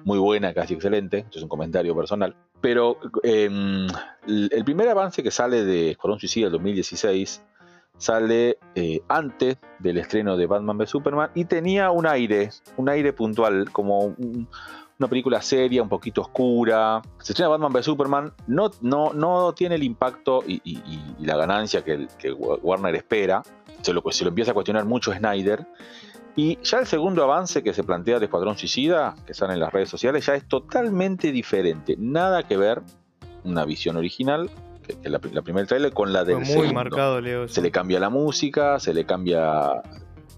[0.03, 2.35] muy buena, casi excelente, esto es un comentario personal.
[2.59, 3.87] Pero em,
[4.27, 7.43] el primer avance que sale de Escuadrón Suicida del 2016
[8.01, 13.13] sale eh, antes del estreno de Batman v Superman y tenía un aire, un aire
[13.13, 14.47] puntual, como un,
[15.01, 17.01] una película seria, un poquito oscura.
[17.19, 20.61] Se estrena Batman vs Superman, no, no, no tiene el impacto y,
[21.19, 23.41] la ganancia que, Warner espera.
[23.81, 25.65] Se lo, se lo empieza a cuestionar mucho Snyder.
[26.35, 29.73] Y ya el segundo avance que se plantea de Escuadrón Suicida, que sale en las
[29.73, 31.95] redes sociales, ya es totalmente diferente.
[31.97, 32.83] Nada que ver
[33.43, 34.51] una visión original,
[34.83, 37.47] que, la, primera trailer, con la del muy marcado, Leo.
[37.47, 39.81] Se le cambia la música, se le cambia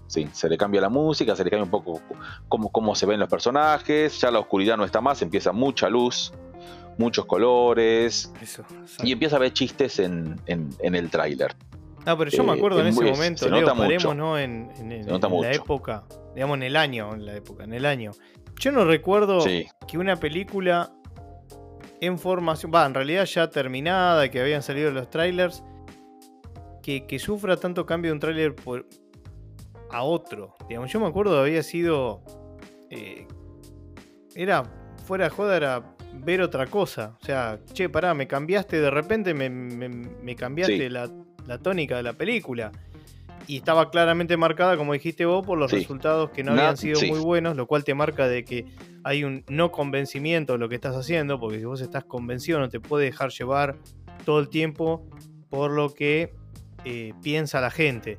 [0.06, 2.00] Sí, se le cambia la música, se le cambia un poco
[2.48, 6.32] cómo, cómo se ven los personajes, ya la oscuridad no está más, empieza mucha luz,
[6.98, 8.32] muchos colores,
[9.02, 11.54] y empieza a ver chistes en, el tráiler.
[12.06, 14.38] Ah, pero yo me acuerdo en ese momento, Leo, paremos, ¿no?
[14.38, 14.70] En,
[15.08, 18.12] la época, digamos en el año, en la época, en el año.
[18.60, 19.44] Yo no recuerdo
[19.88, 20.92] que una película
[22.00, 25.64] en formación, va, en realidad ya terminada, que habían salido los trailers,
[26.82, 28.86] que, que sufra tanto cambio de un tráiler por,
[29.94, 30.54] a otro.
[30.68, 32.22] Digamos, yo me acuerdo había sido.
[32.90, 33.26] Eh,
[34.34, 34.64] era.
[35.06, 37.16] Fuera de joda, era ver otra cosa.
[37.20, 41.08] O sea, che, pará, me cambiaste de repente, me, cambiaste la,
[41.62, 42.72] tónica de la película.
[43.46, 47.18] Y estaba claramente marcada, como dijiste vos, por los resultados que no habían sido muy
[47.18, 48.64] buenos, lo cual te marca de que
[49.04, 52.70] hay un no convencimiento de lo que estás haciendo, porque si vos estás convencido no
[52.70, 53.76] te puede dejar llevar
[54.24, 55.06] todo el tiempo
[55.50, 56.32] por lo que
[56.86, 58.18] eh, piensa la gente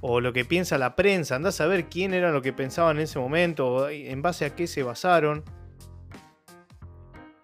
[0.00, 1.36] o lo que piensa la prensa.
[1.36, 4.54] Andás a ver quién era lo que pensaban en ese momento, o en base a
[4.54, 5.44] qué se basaron.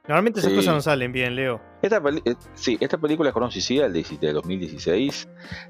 [0.09, 1.61] Normalmente esas cosas no salen bien, Leo.
[1.83, 5.29] Esta eh, sí, esta película Coron Suicida, de 2016,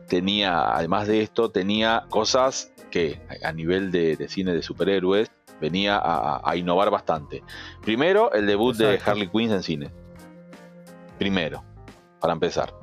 [0.08, 6.54] tenía, además de esto, tenía cosas que a nivel de, cine de superhéroes venía a,
[6.54, 7.42] innovar bastante.
[7.82, 9.90] Primero, el debut de Harley Quinn en cine.
[11.18, 11.64] Primero,
[12.20, 12.74] para empezar.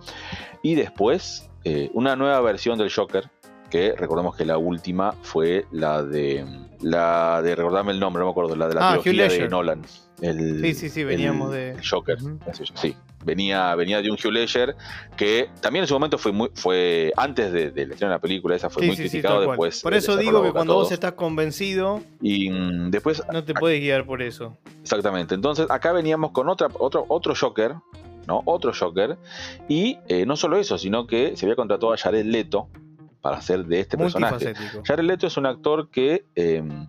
[0.63, 3.29] Y después, eh, una nueva versión del Joker,
[3.73, 6.45] que recordemos que la última fue la de
[6.79, 9.83] la de recordarme el nombre, no me acuerdo, la de la ah, trilogía de Nolan.
[9.83, 12.19] sí, sí, sí, veníamos de Joker,
[12.75, 12.95] sí.
[13.25, 14.75] Venía, venía de un Hugh Ledger
[15.17, 18.55] que también en su momento fue muy, fue antes de, de la de la película,
[18.55, 19.81] esa fue muy criticado después.
[19.81, 24.05] Por eso digo que cuando vos estás convencido y mm, después no te puedes guiar
[24.05, 24.55] por eso.
[24.83, 25.33] Exactamente.
[25.33, 27.73] Entonces acá veníamos con otra, otro, otro Joker,
[28.27, 28.43] ¿no?
[28.45, 29.17] Otro Joker.
[29.67, 32.69] Y eh, no solo eso, sino que se había contratado a Jared Leto,
[33.23, 34.53] para hacer de este personaje.
[34.83, 36.87] Jared Leto es un actor que, em,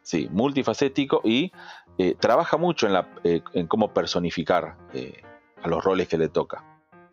[0.00, 1.52] sí, multifacético y
[1.98, 5.22] eh, trabaja mucho en, la, eh, en cómo personificar eh,
[5.62, 6.64] a los roles que le toca.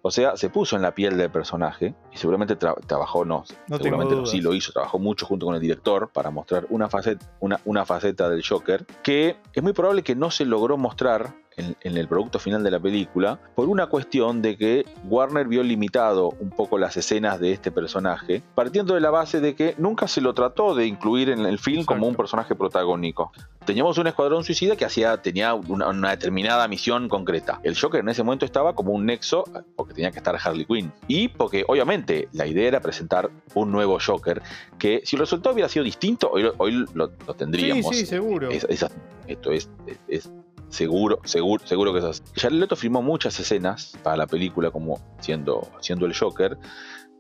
[0.02, 4.26] O sea, se puso en la piel del personaje y seguramente trabajó, no, seguramente no,
[4.26, 7.86] sí lo hizo, trabajó mucho junto con el director para mostrar una faceta, una, una
[7.86, 12.40] faceta del Joker que es muy probable que no se logró mostrar en, el producto
[12.40, 16.98] final de la película por una cuestión de que Warner vio limitado un poco las
[16.98, 20.86] escenas de este personaje, partiendo de la base de que nunca se lo trató de
[20.86, 23.32] incluir en el film como un personaje protagónico.
[23.66, 27.60] Teníamos un escuadrón suicida que hacía, tenía una, determinada misión concreta.
[27.64, 29.44] El Joker en ese momento estaba como un nexo
[29.76, 30.92] porque tenía que estar Harley Quinn.
[31.08, 34.42] Y porque obviamente la idea era presentar un nuevo Joker
[34.80, 37.96] que si el resultado hubiera sido distinto, hoy, lo, tendríamos.
[37.96, 38.50] Sí, sí, seguro.
[38.50, 39.70] esto es,
[40.08, 40.32] es
[40.72, 42.24] Seguro, seguro, seguro que es así.
[42.36, 46.58] Jared Leto filmó muchas escenas para la película como siendo, siendo el Joker,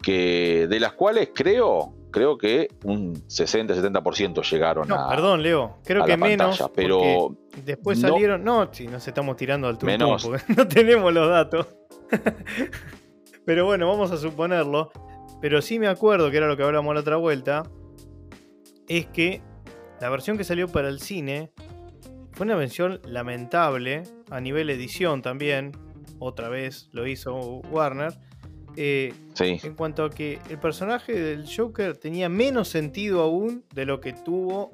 [0.01, 5.09] que de las cuales creo, creo que un 60-70% llegaron no, a.
[5.09, 6.63] Perdón, Leo, creo que menos.
[6.73, 7.35] pero
[7.65, 8.41] después salieron.
[8.43, 9.97] No, si nos estamos tirando al porque
[10.55, 11.67] no tenemos los datos.
[13.45, 14.91] pero bueno, vamos a suponerlo.
[15.41, 17.63] Pero sí me acuerdo que era lo que hablamos la otra vuelta.
[18.87, 19.41] Es que
[19.99, 21.51] la versión que salió para el cine
[22.41, 25.73] fue una versión lamentable a nivel edición también.
[26.17, 27.35] Otra vez lo hizo
[27.69, 28.17] Warner.
[28.75, 34.01] Eh, en cuanto a que el personaje del Joker tenía menos sentido aún de lo
[34.01, 34.71] que tuvo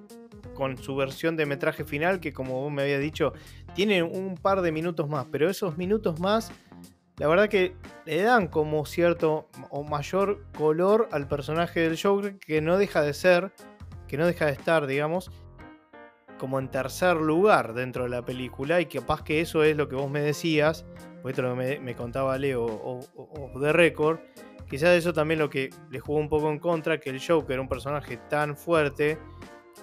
[0.54, 3.34] con su versión de metraje final, que como vos me habías dicho,
[3.76, 6.54] tiene un par de minutos más, pero esos minutos más,
[7.18, 12.62] la verdad que le dan como cierto o mayor color al personaje del Joker, que
[12.62, 13.52] no deja de ser,
[14.08, 15.32] que no deja de estar, digamos,
[16.38, 19.96] como en tercer lugar dentro de la película y capaz que eso es lo que
[19.96, 20.86] vos me decías,
[21.22, 24.20] pues esto lo que me, contaba Leo o, de récord,
[24.70, 27.68] quizás eso también lo que le jugó un poco en contra, que el Joker un
[27.68, 29.18] personaje tan fuerte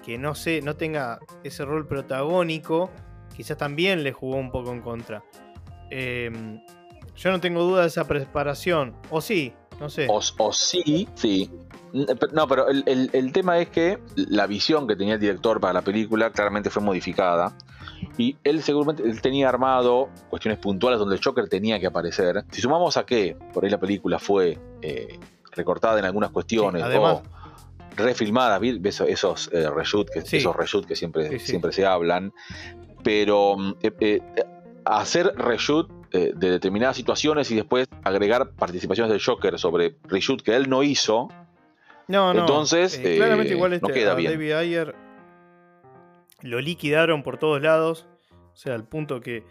[0.03, 2.91] que no sé, no tenga ese rol protagónico,
[3.35, 5.23] quizás también le jugó un poco en contra.
[5.89, 6.61] Em,
[7.15, 10.07] yo no tengo duda de esa preparación, o sí, no sé.
[10.09, 10.21] o
[10.53, 11.49] sí, sí,
[12.33, 16.29] no, pero el, tema es que la visión que tenía el director para la película
[16.29, 17.55] claramente fue modificada.
[18.17, 22.43] Y él seguramente él tenía armado cuestiones puntuales donde el Joker tenía que aparecer.
[22.51, 25.19] Si sumamos a que por ahí la película fue eh,
[25.51, 27.23] recortada en algunas cuestiones o
[27.95, 28.59] refilmada,
[29.07, 32.33] esos eh, reshoot que, esos reshoot que siempre, siempre se hablan,
[33.03, 34.21] pero eh,
[34.83, 40.69] hacer reshoot de determinadas situaciones y después agregar participaciones del Joker sobre reshoot que él
[40.69, 41.27] no hizo,
[42.07, 42.41] no, no.
[42.41, 44.95] Entonces, eh, claramente igual este, queda a David Ayer
[46.45, 48.07] lo liquidaron por todos lados.
[48.53, 49.43] O sea, al punto que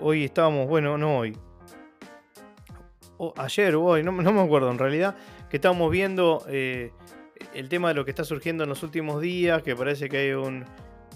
[0.00, 1.36] hoy estábamos, bueno, no hoy.
[3.36, 5.16] ayer o hoy, no, me acuerdo en realidad,
[5.48, 6.92] que estábamos viendo eh,
[7.54, 10.32] el tema de lo que está surgiendo en los últimos días, que parece que hay
[10.32, 10.64] un,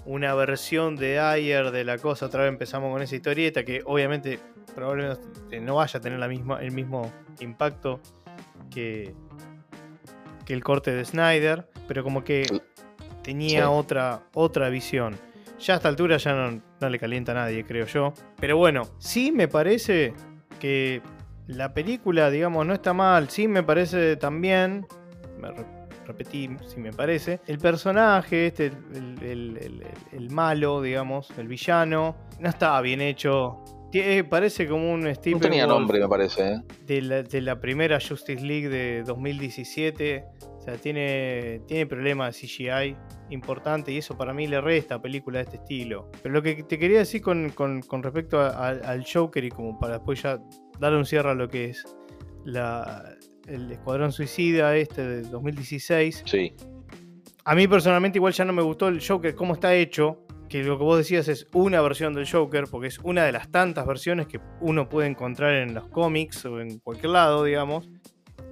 [0.06, 2.26] una versión de Ayer de la cosa.
[2.26, 4.38] Otra vez empezamos con esa historieta que obviamente
[4.74, 8.00] probablemente no vaya a tener la misma, el mismo impacto
[8.70, 9.14] que,
[10.44, 12.46] que el corte de Snyder, pero como que
[13.22, 15.18] tenía otra, otra visión.
[15.58, 18.12] Ya a esta altura ya no, le calienta a nadie, creo yo.
[18.40, 20.12] Pero bueno, sí me parece
[20.58, 21.00] que
[21.46, 23.28] la película, digamos, no está mal.
[23.28, 24.86] Sí me parece también,
[25.38, 25.52] me
[26.04, 33.00] repetí, sí me parece, el personaje, este, el, malo, digamos, el villano, no estaba bien
[33.00, 33.62] hecho.
[34.28, 35.36] Parece como un Steve.
[35.36, 36.54] No tenía nombre, me parece.
[36.54, 36.62] ¿eh?
[36.86, 40.24] De, la, primera Justice League de 2017.
[40.40, 42.96] O sea, tiene, tiene problemas de CGI
[43.30, 46.10] importante y eso para mí le resta a películas de este estilo.
[46.22, 47.52] Pero lo que te quería decir con,
[48.02, 50.38] respecto al Joker y como para después ya
[50.78, 51.84] darle un cierre a lo que es
[52.44, 53.16] la,
[53.46, 56.22] el Escuadrón Suicida este de 2016.
[56.26, 56.54] Sí.
[57.44, 60.76] A mí personalmente igual ya no me gustó el Joker, cómo está hecho que lo
[60.76, 64.26] que vos decías es una versión del Joker, porque es una de las tantas versiones
[64.26, 67.88] que uno puede encontrar en los cómics o en cualquier lado, digamos.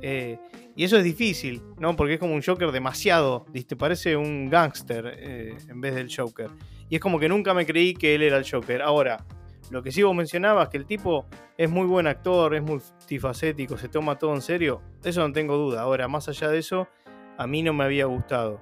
[0.01, 0.39] Eh,
[0.75, 1.97] y eso es difícil, ¿no?
[1.97, 6.49] Porque es como un Joker demasiado, te parece un gángster eh, en vez del Joker.
[6.89, 8.81] Y es como que nunca me creí que él era el Joker.
[8.81, 9.27] Ahora,
[9.71, 11.27] lo que sí vos mencionabas, que el tipo
[11.59, 15.83] es muy buen actor, es multifacético, se toma todo en serio, eso no tengo duda.
[15.83, 16.89] Ahora, más allá de eso,
[17.37, 18.59] a mí no me había gustado.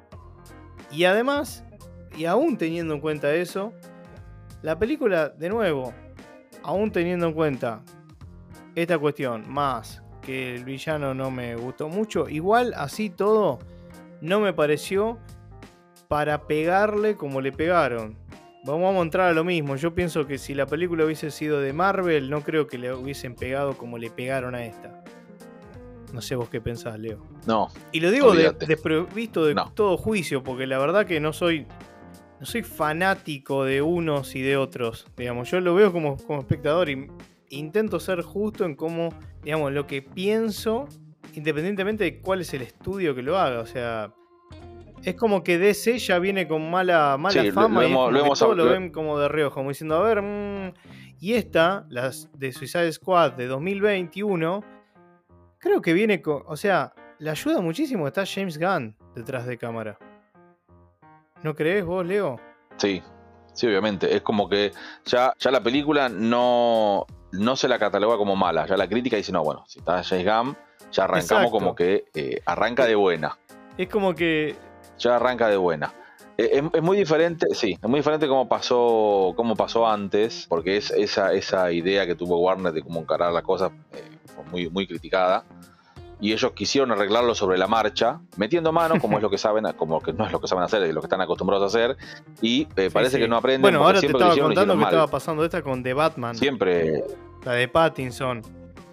[0.90, 1.64] Y además,
[2.16, 3.72] y aún teniendo en cuenta eso,
[4.62, 5.92] la película, de nuevo,
[6.62, 7.82] aún teniendo en cuenta
[8.74, 13.58] esta cuestión, más que el villano no me gustó mucho, igual así todo
[14.20, 15.18] no me pareció
[16.08, 18.16] para pegarle como le pegaron.
[18.64, 19.76] Vamos a entrar a lo mismo.
[19.76, 23.34] Yo pienso que si la película hubiese sido de Marvel, no creo que le hubiesen
[23.34, 25.02] pegado como le pegaron a esta.
[26.12, 27.22] No sé vos qué pensás, Leo.
[27.46, 27.68] No.
[27.92, 31.66] Y lo digo desprevisto de, todo juicio, porque la verdad que no soy
[32.40, 35.06] no soy fanático de unos y de otros.
[35.16, 37.08] Digamos, yo lo veo como, como espectador y
[37.50, 39.10] intento ser justo en cómo,
[39.42, 40.88] digamos, lo que pienso,
[41.34, 43.60] independientemente de cuál es el estudio que lo haga.
[43.60, 44.12] O sea,
[45.02, 47.92] es como que DC ya viene con mala, mala fama y
[48.38, 50.74] todo lo ven como de reojo, como diciendo, a ver, mm,
[51.20, 54.62] y esta, las de Suicide Squad de 2021,
[55.58, 59.98] creo que viene con, o sea, le ayuda muchísimo, está James Gunn detrás de cámara.
[61.42, 62.40] ¿No crees vos, Leo?
[62.76, 63.02] Sí,
[63.52, 64.14] sí, obviamente.
[64.14, 64.72] Es como que
[65.04, 68.66] ya, ya la película no, no se la cataloga como mala.
[68.66, 70.56] Ya la crítica dice, no, bueno, si está James Gunn,
[70.92, 73.38] ya arrancamos como que eh, arranca de buena.
[73.76, 74.56] Es como que
[74.98, 75.92] ya arranca de buena.
[76.36, 80.90] Eh, es, muy diferente, sí, es muy diferente como pasó, como pasó antes, porque es
[80.92, 84.86] esa, esa idea que tuvo Warner de cómo encarar la cosa eh, fue muy, muy
[84.86, 85.44] criticada.
[86.20, 90.00] Y ellos quisieron arreglarlo sobre la marcha, metiendo mano, como es lo que saben, como
[90.00, 91.96] que no es lo que saben hacer, es lo que están acostumbrados a hacer,
[92.40, 93.62] y eh, parece que no aprenden.
[93.62, 96.36] Bueno, ahora te estaba contando que estaba pasando esta con The Batman.
[96.36, 97.04] Siempre.
[97.44, 98.42] La de Pattinson,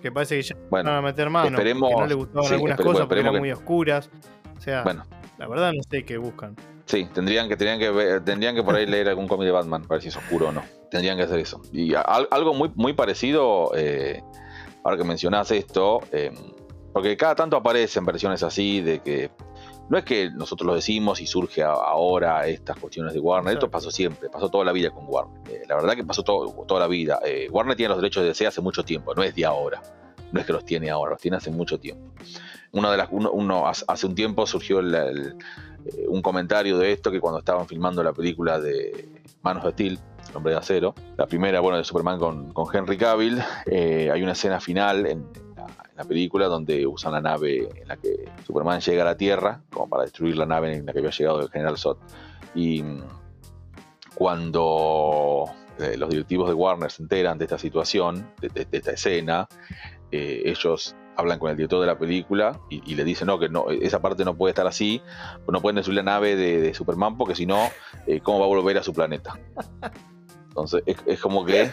[0.02, 3.08] que parece que ya van a meter mano, esperemos, que no le gustaban algunas cosas
[3.08, 4.10] porque eran muy oscuras.
[4.56, 5.04] O sea, bueno,
[5.38, 6.56] la verdad no sé qué buscan.
[6.86, 9.96] Sí, tendrían que, tendrían que, tendrían que por ahí leer algún cómic de Batman para
[9.96, 10.64] ver si es oscuro o no.
[10.92, 11.62] Tendrían que hacer eso.
[11.74, 14.22] Y algo muy, muy parecido, eh,
[14.84, 16.32] ahora que mencionás esto, eh,
[16.96, 19.30] porque cada tanto aparecen versiones así de que
[19.90, 23.92] no es que nosotros lo decimos y surge ahora estas cuestiones de Warner, esto pasó
[23.92, 25.42] siempre, pasó toda la vida con Warner.
[25.52, 27.20] Eh, la verdad que pasó toda la vida.
[27.52, 29.84] Warner tiene los derechos de DC hace mucho tiempo, no es de ahora.
[30.32, 32.14] No es que los tiene ahora, los tiene hace mucho tiempo.
[32.72, 35.34] Una de las, uno, hace un tiempo surgió eh,
[36.08, 39.10] un comentario de esto que cuando estaban filmando la película de
[39.42, 40.00] Manos de Steel,
[40.30, 44.32] El hombre de acero, la primera, bueno, de Superman con, Henry Cavill, eh, hay una
[44.32, 45.45] escena final en,
[45.96, 49.90] la, película donde usan la nave en la que Superman llega a la Tierra, como
[49.90, 51.98] para destruir la nave en la que había llegado el general Zod.
[52.54, 52.84] Y
[54.14, 55.46] cuando
[55.80, 59.48] eh, los directivos de Warner se enteran de esta situación, de esta escena,
[60.12, 64.02] ellos hablan con el director de la película y, le dicen no que no esa
[64.02, 65.02] parte no puede estar así
[65.48, 67.70] no pueden destruir la nave de, Superman porque si no
[68.08, 69.40] eh, cómo va a volver a su planeta
[70.50, 71.72] entonces es, como que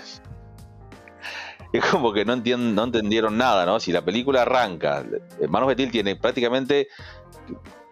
[1.79, 5.05] es como que no, no entendieron nada no si la película arranca
[5.49, 6.89] Manos de Til tiene prácticamente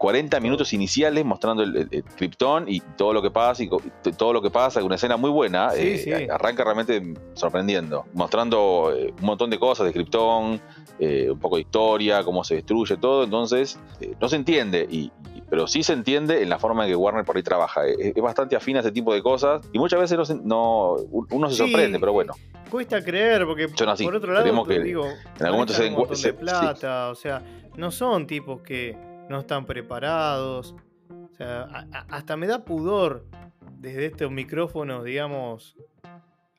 [0.01, 3.69] 40 minutos iniciales mostrando el, Krypton y todo lo que pasa y
[4.17, 9.27] todo lo que pasa, una escena muy buena, eh, arranca realmente sorprendiendo, mostrando eh, un
[9.27, 10.59] montón de cosas de Krypton,
[10.99, 13.79] eh, un poco de historia, cómo se destruye todo, entonces
[14.19, 15.13] no se entiende, y,
[15.51, 18.57] pero sí se entiende en la forma en que Warner por ahí trabaja, es, bastante
[18.57, 22.33] afín a ese tipo de cosas y muchas veces no, uno se sorprende, pero bueno.
[22.71, 27.43] Cuesta creer, porque por otro lado, digo, en algún momento se, de plata, o sea,
[27.77, 28.97] no son tipos que
[29.29, 30.75] no están preparados.
[31.11, 33.25] O sea, hasta me da pudor
[33.79, 35.77] desde estos micrófonos, digamos,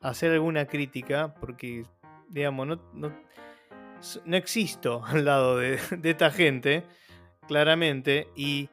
[0.00, 1.84] hacer alguna crítica, porque,
[2.28, 6.84] digamos, no, no, existo al lado de, esta gente,
[7.46, 8.68] claramente, y,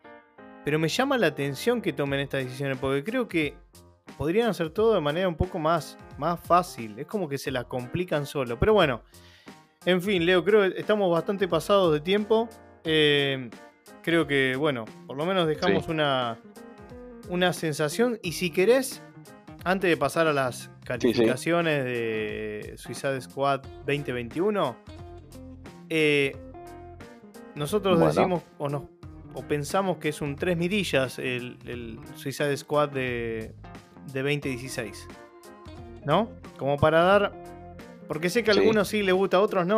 [0.66, 3.56] pero me llama la atención que tomen estas decisiones, porque creo que
[4.18, 7.00] podrían hacer todo de manera un poco más, más fácil.
[7.00, 8.60] Es como que se la complican solo.
[8.60, 9.02] Pero bueno,
[9.86, 12.50] en fin, Leo, creo que estamos bastante pasados de tiempo.
[12.84, 13.50] Eh,
[14.04, 16.38] creo que, bueno, por lo menos dejamos una,
[17.30, 18.20] una sensación.
[18.22, 19.02] Y si querés,
[19.64, 24.76] antes de pasar a las calificaciones de Suicide Squad 2021,
[25.90, 26.36] eh,
[27.56, 28.84] nosotros decimos o, nos,
[29.34, 33.54] o pensamos que es un 3 mirillas el, el Suicide Squad de,
[34.12, 35.08] de 2016.
[36.06, 36.30] ¿No?
[36.58, 37.32] Como para dar
[38.10, 39.78] porque sé que a algunos sí les gusta, a otros no.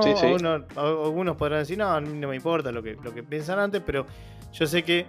[0.78, 3.82] algunos podrán decir, no, a mí no me importa lo que, lo que piensan antes,
[3.86, 4.06] pero
[4.54, 5.06] yo sé que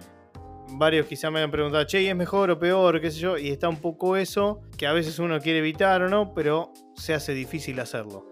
[0.71, 2.99] varios quizá me han preguntado, che, ¿es mejor o peor?
[2.99, 3.37] ¿Qué sé yo?
[3.37, 7.13] Y está un poco eso, que a veces uno quiere evitar o no, pero se
[7.13, 8.29] hace difícil hacerlo.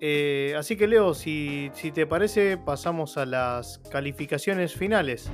[0.00, 5.30] Eh, así que Leo, si, si te parece, pasamos a las calificaciones finales.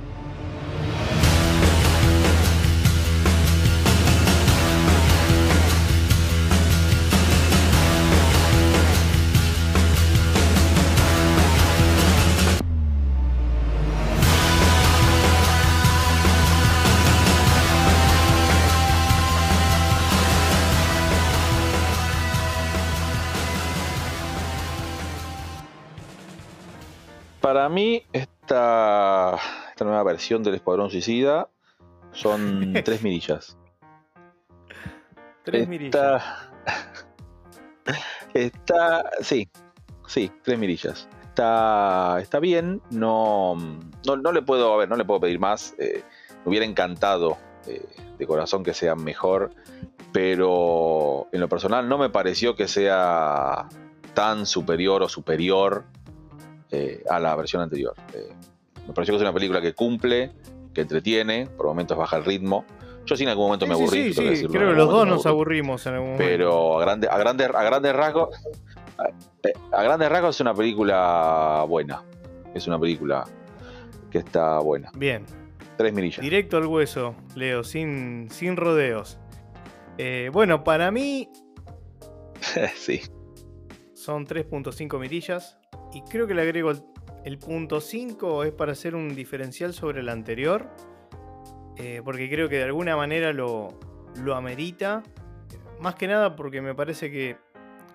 [27.73, 29.37] Mí, esta,
[29.69, 31.49] esta nueva versión del Escuadrón Suicida
[32.11, 33.57] son tres mirillas.
[35.43, 36.23] Tres mirillas.
[38.33, 39.11] Está.
[39.21, 39.49] Sí,
[40.07, 41.09] sí, tres mirillas.
[41.23, 43.55] Está, está bien, no,
[44.05, 45.73] no, le puedo, a ver, no le puedo pedir más.
[45.79, 46.03] Eh,
[46.45, 47.83] me hubiera encantado eh,
[48.17, 49.51] de corazón que sea mejor,
[50.11, 53.67] pero en lo personal no me pareció que sea
[54.13, 55.85] tan superior o superior
[56.73, 57.93] eh, a la versión anterior.
[58.13, 58.29] Eh,
[58.87, 60.31] me pareció que es una película que cumple,
[60.73, 62.65] que entretiene, por momentos baja el ritmo.
[63.05, 64.11] Yo sí en algún momento me aburrí.
[64.11, 66.25] Sí, sí, creo que los dos nos aburrimos en algún momento.
[66.27, 68.35] Pero a, grande, a, grande, a grandes rasgos,
[68.97, 72.01] a, a grandes rasgos es una película buena.
[72.55, 73.23] Es una película
[74.09, 74.89] que está buena.
[74.95, 75.25] Bien.
[75.77, 76.21] Tres mirillas.
[76.21, 79.19] Directo al hueso, Leo, sin, sin rodeos.
[79.99, 81.29] Eh, bueno, para mí.
[82.75, 83.01] sí.
[83.93, 85.57] Son 3.5 mirillas.
[85.93, 86.71] Y creo que le agrego
[87.23, 90.67] el, punto 5 es para hacer un diferencial sobre el anterior.
[91.77, 93.79] Eh, porque creo que de alguna manera lo,
[94.21, 95.03] lo amerita.
[95.79, 97.37] Más que nada porque me parece que,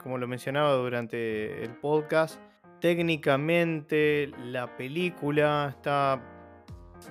[0.02, 2.40] como lo mencionaba durante el podcast,
[2.80, 6.22] técnicamente la película está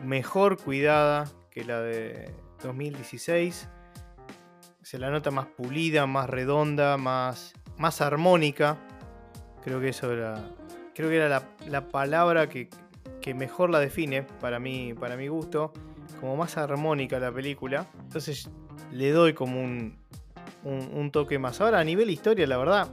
[0.04, 2.34] mejor cuidada que la de
[2.64, 3.70] 2016.
[4.82, 8.78] Se la nota más pulida, más redonda, más, más armónica.
[9.64, 10.50] Creo que eso era,
[10.98, 12.70] creo que era la, palabra que,
[13.36, 15.72] mejor la define para mí, para mi gusto.
[16.20, 17.86] Como más armónica la película.
[18.02, 18.50] Entonces
[18.92, 21.62] le doy como un, toque más.
[21.62, 22.90] Ahora, a nivel historia, la verdad,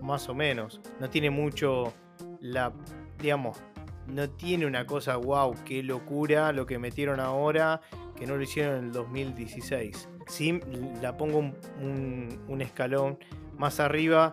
[0.00, 0.80] más o menos.
[0.98, 1.92] No tiene mucho
[2.40, 2.72] la,
[3.20, 3.58] digamos,
[4.06, 7.82] no tiene una cosa, wow, qué locura lo que metieron ahora,
[8.16, 10.08] que no lo hicieron en el 2016.
[10.28, 10.60] Sí,
[11.02, 11.52] la pongo
[11.82, 13.18] un escalón
[13.58, 14.32] más arriba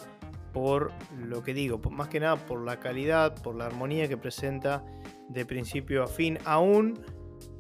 [0.54, 4.86] por lo que digo, más que nada por la calidad, por la armonía que presenta
[5.28, 7.04] de principio a fin, aún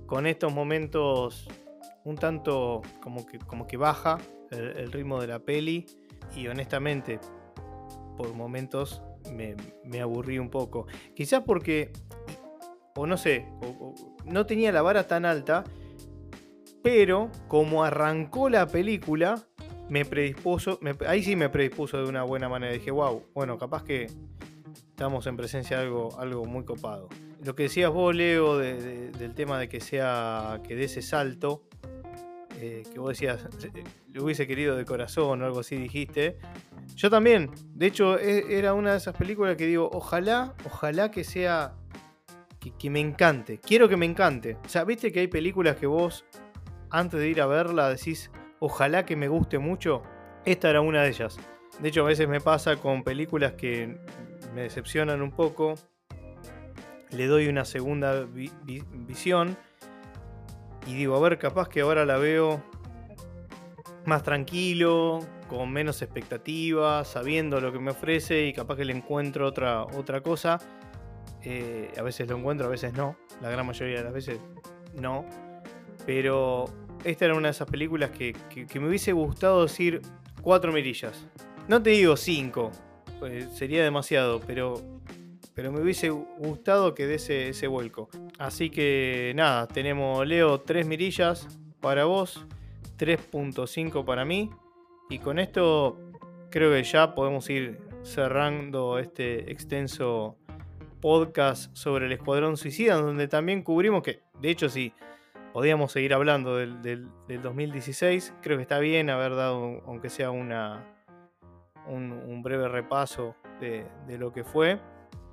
[0.06, 1.48] con estos momentos
[2.03, 4.20] un tanto como que, como que baja
[4.52, 5.86] el, ritmo de la peli
[6.36, 7.20] y honestamente
[8.18, 9.02] por momentos
[9.32, 10.86] me, aburrí un poco.
[11.15, 11.91] Quizás porque,
[12.95, 13.48] o no sé,
[14.26, 15.64] no tenía la vara tan alta,
[16.84, 19.41] pero como arrancó la película,
[19.94, 22.74] me predispuso, ahí sí me predispuso de una buena manera.
[22.74, 24.07] Dije, wow, bueno, capaz que
[24.90, 27.10] estamos en presencia de algo, algo muy copado.
[27.44, 31.61] Lo que decías vos, Leo, del tema de que sea, que dé ese salto,
[32.60, 33.48] eh, que vos decías,
[34.11, 36.40] lo hubiese querido de corazón o algo así dijiste.
[36.95, 41.24] Yo también, de hecho, e, era una de esas películas que digo, ojalá, ojalá que
[41.24, 41.76] sea,
[42.60, 44.57] que, que me encante, quiero que me encante.
[44.65, 46.26] O sea, viste que hay películas que vos,
[46.90, 48.32] antes de ir a verla, decís,
[48.65, 50.03] ojalá que me guste mucho,
[50.45, 51.38] esta era una de ellas.
[51.80, 53.98] De hecho, a veces me pasa con películas que
[54.56, 55.76] me decepcionan un poco,
[57.11, 59.57] le doy una segunda visión
[60.88, 62.64] y digo, a ver, capaz que ahora la veo
[64.06, 65.19] más tranquilo,
[65.49, 70.22] con menos expectativas, sabiendo lo que me ofrece y capaz que le encuentro otra, otra
[70.22, 70.57] cosa.
[71.41, 73.18] Eh, a veces lo encuentro, a veces no.
[73.41, 74.40] La gran mayoría de las veces
[74.94, 75.26] no.
[76.06, 76.65] Pero
[77.04, 78.36] esta era una de esas películas que,
[78.76, 80.02] me hubiese gustado decir
[80.42, 81.26] cuatro mirillas.
[81.68, 82.72] No te digo cinco,
[83.20, 84.82] pues sería demasiado, pero,
[85.54, 88.10] pero me hubiese gustado que dé ese, vuelco.
[88.38, 91.48] Así que nada, tenemos Leo tres mirillas
[91.80, 92.46] para vos,
[92.98, 94.50] 3.5 para mí.
[95.10, 96.00] Y con esto
[96.50, 100.38] creo que ya podemos ir cerrando este extenso
[101.02, 104.94] podcast sobre el Escuadrón Suicida, donde también cubrimos que, de hecho, sí
[105.54, 108.34] podíamos seguir hablando del, 2016.
[108.42, 110.84] Creo que está bien haber dado, aunque sea una,
[111.88, 113.86] un, breve repaso de,
[114.18, 114.80] lo que fue.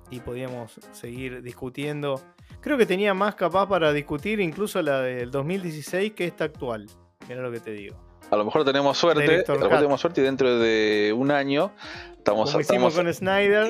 [0.09, 2.21] Y podíamos seguir discutiendo.
[2.59, 6.87] Creo que tenía más capaz para discutir incluso la del 2016 que esta actual.
[7.27, 7.95] Mira lo que te digo.
[8.29, 11.71] A lo mejor tenemos suerte, a lo mejor tenemos suerte y dentro de un año
[12.17, 13.67] estamos Como hicimos con Snyder.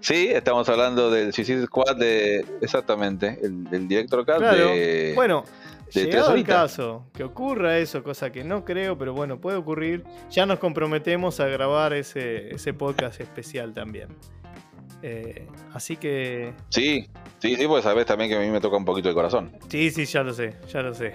[0.00, 5.44] sí, estamos hablando del Suicide Squad de exactamente, el, del director Cut de Bueno,
[5.92, 10.46] Llegado el caso que ocurra eso, cosa que no creo, pero bueno, puede ocurrir, ya
[10.46, 14.08] nos comprometemos a grabar ese, ese podcast especial también.
[15.02, 16.54] Eh, así que.
[16.70, 17.08] Sí,
[17.38, 19.52] sí, sí, pues sabes también que a mí me toca un poquito el corazón.
[19.68, 21.14] Sí, sí, ya lo sé, ya lo sé.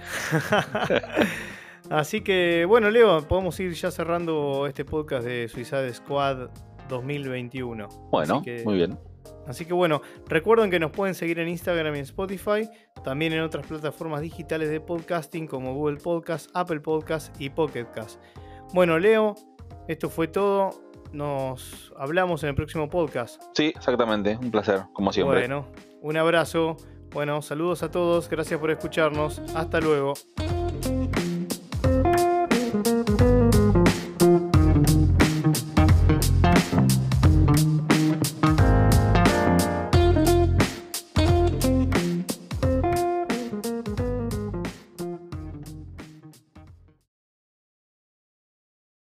[1.90, 6.50] así que, bueno, Leo, podemos ir ya cerrando este podcast de Suicide Squad
[6.88, 7.90] 2021.
[8.10, 8.98] Bueno, muy bien.
[9.48, 12.70] Así que bueno, recuerden que nos pueden seguir en Instagram y en Spotify,
[13.04, 18.22] también en otras plataformas digitales de podcasting como Google Podcast, Apple Podcast y Pocket Cast.
[18.74, 19.36] Bueno, Leo,
[19.88, 20.72] esto fue todo.
[21.12, 23.42] Nos hablamos en el próximo podcast.
[23.54, 24.38] Sí, exactamente.
[24.42, 25.40] Un placer, como siempre.
[25.40, 25.68] Bueno,
[26.02, 26.78] un abrazo.
[27.12, 28.28] Bueno, saludos a todos.
[28.30, 29.40] Gracias por escucharnos.
[29.56, 30.14] Hasta luego.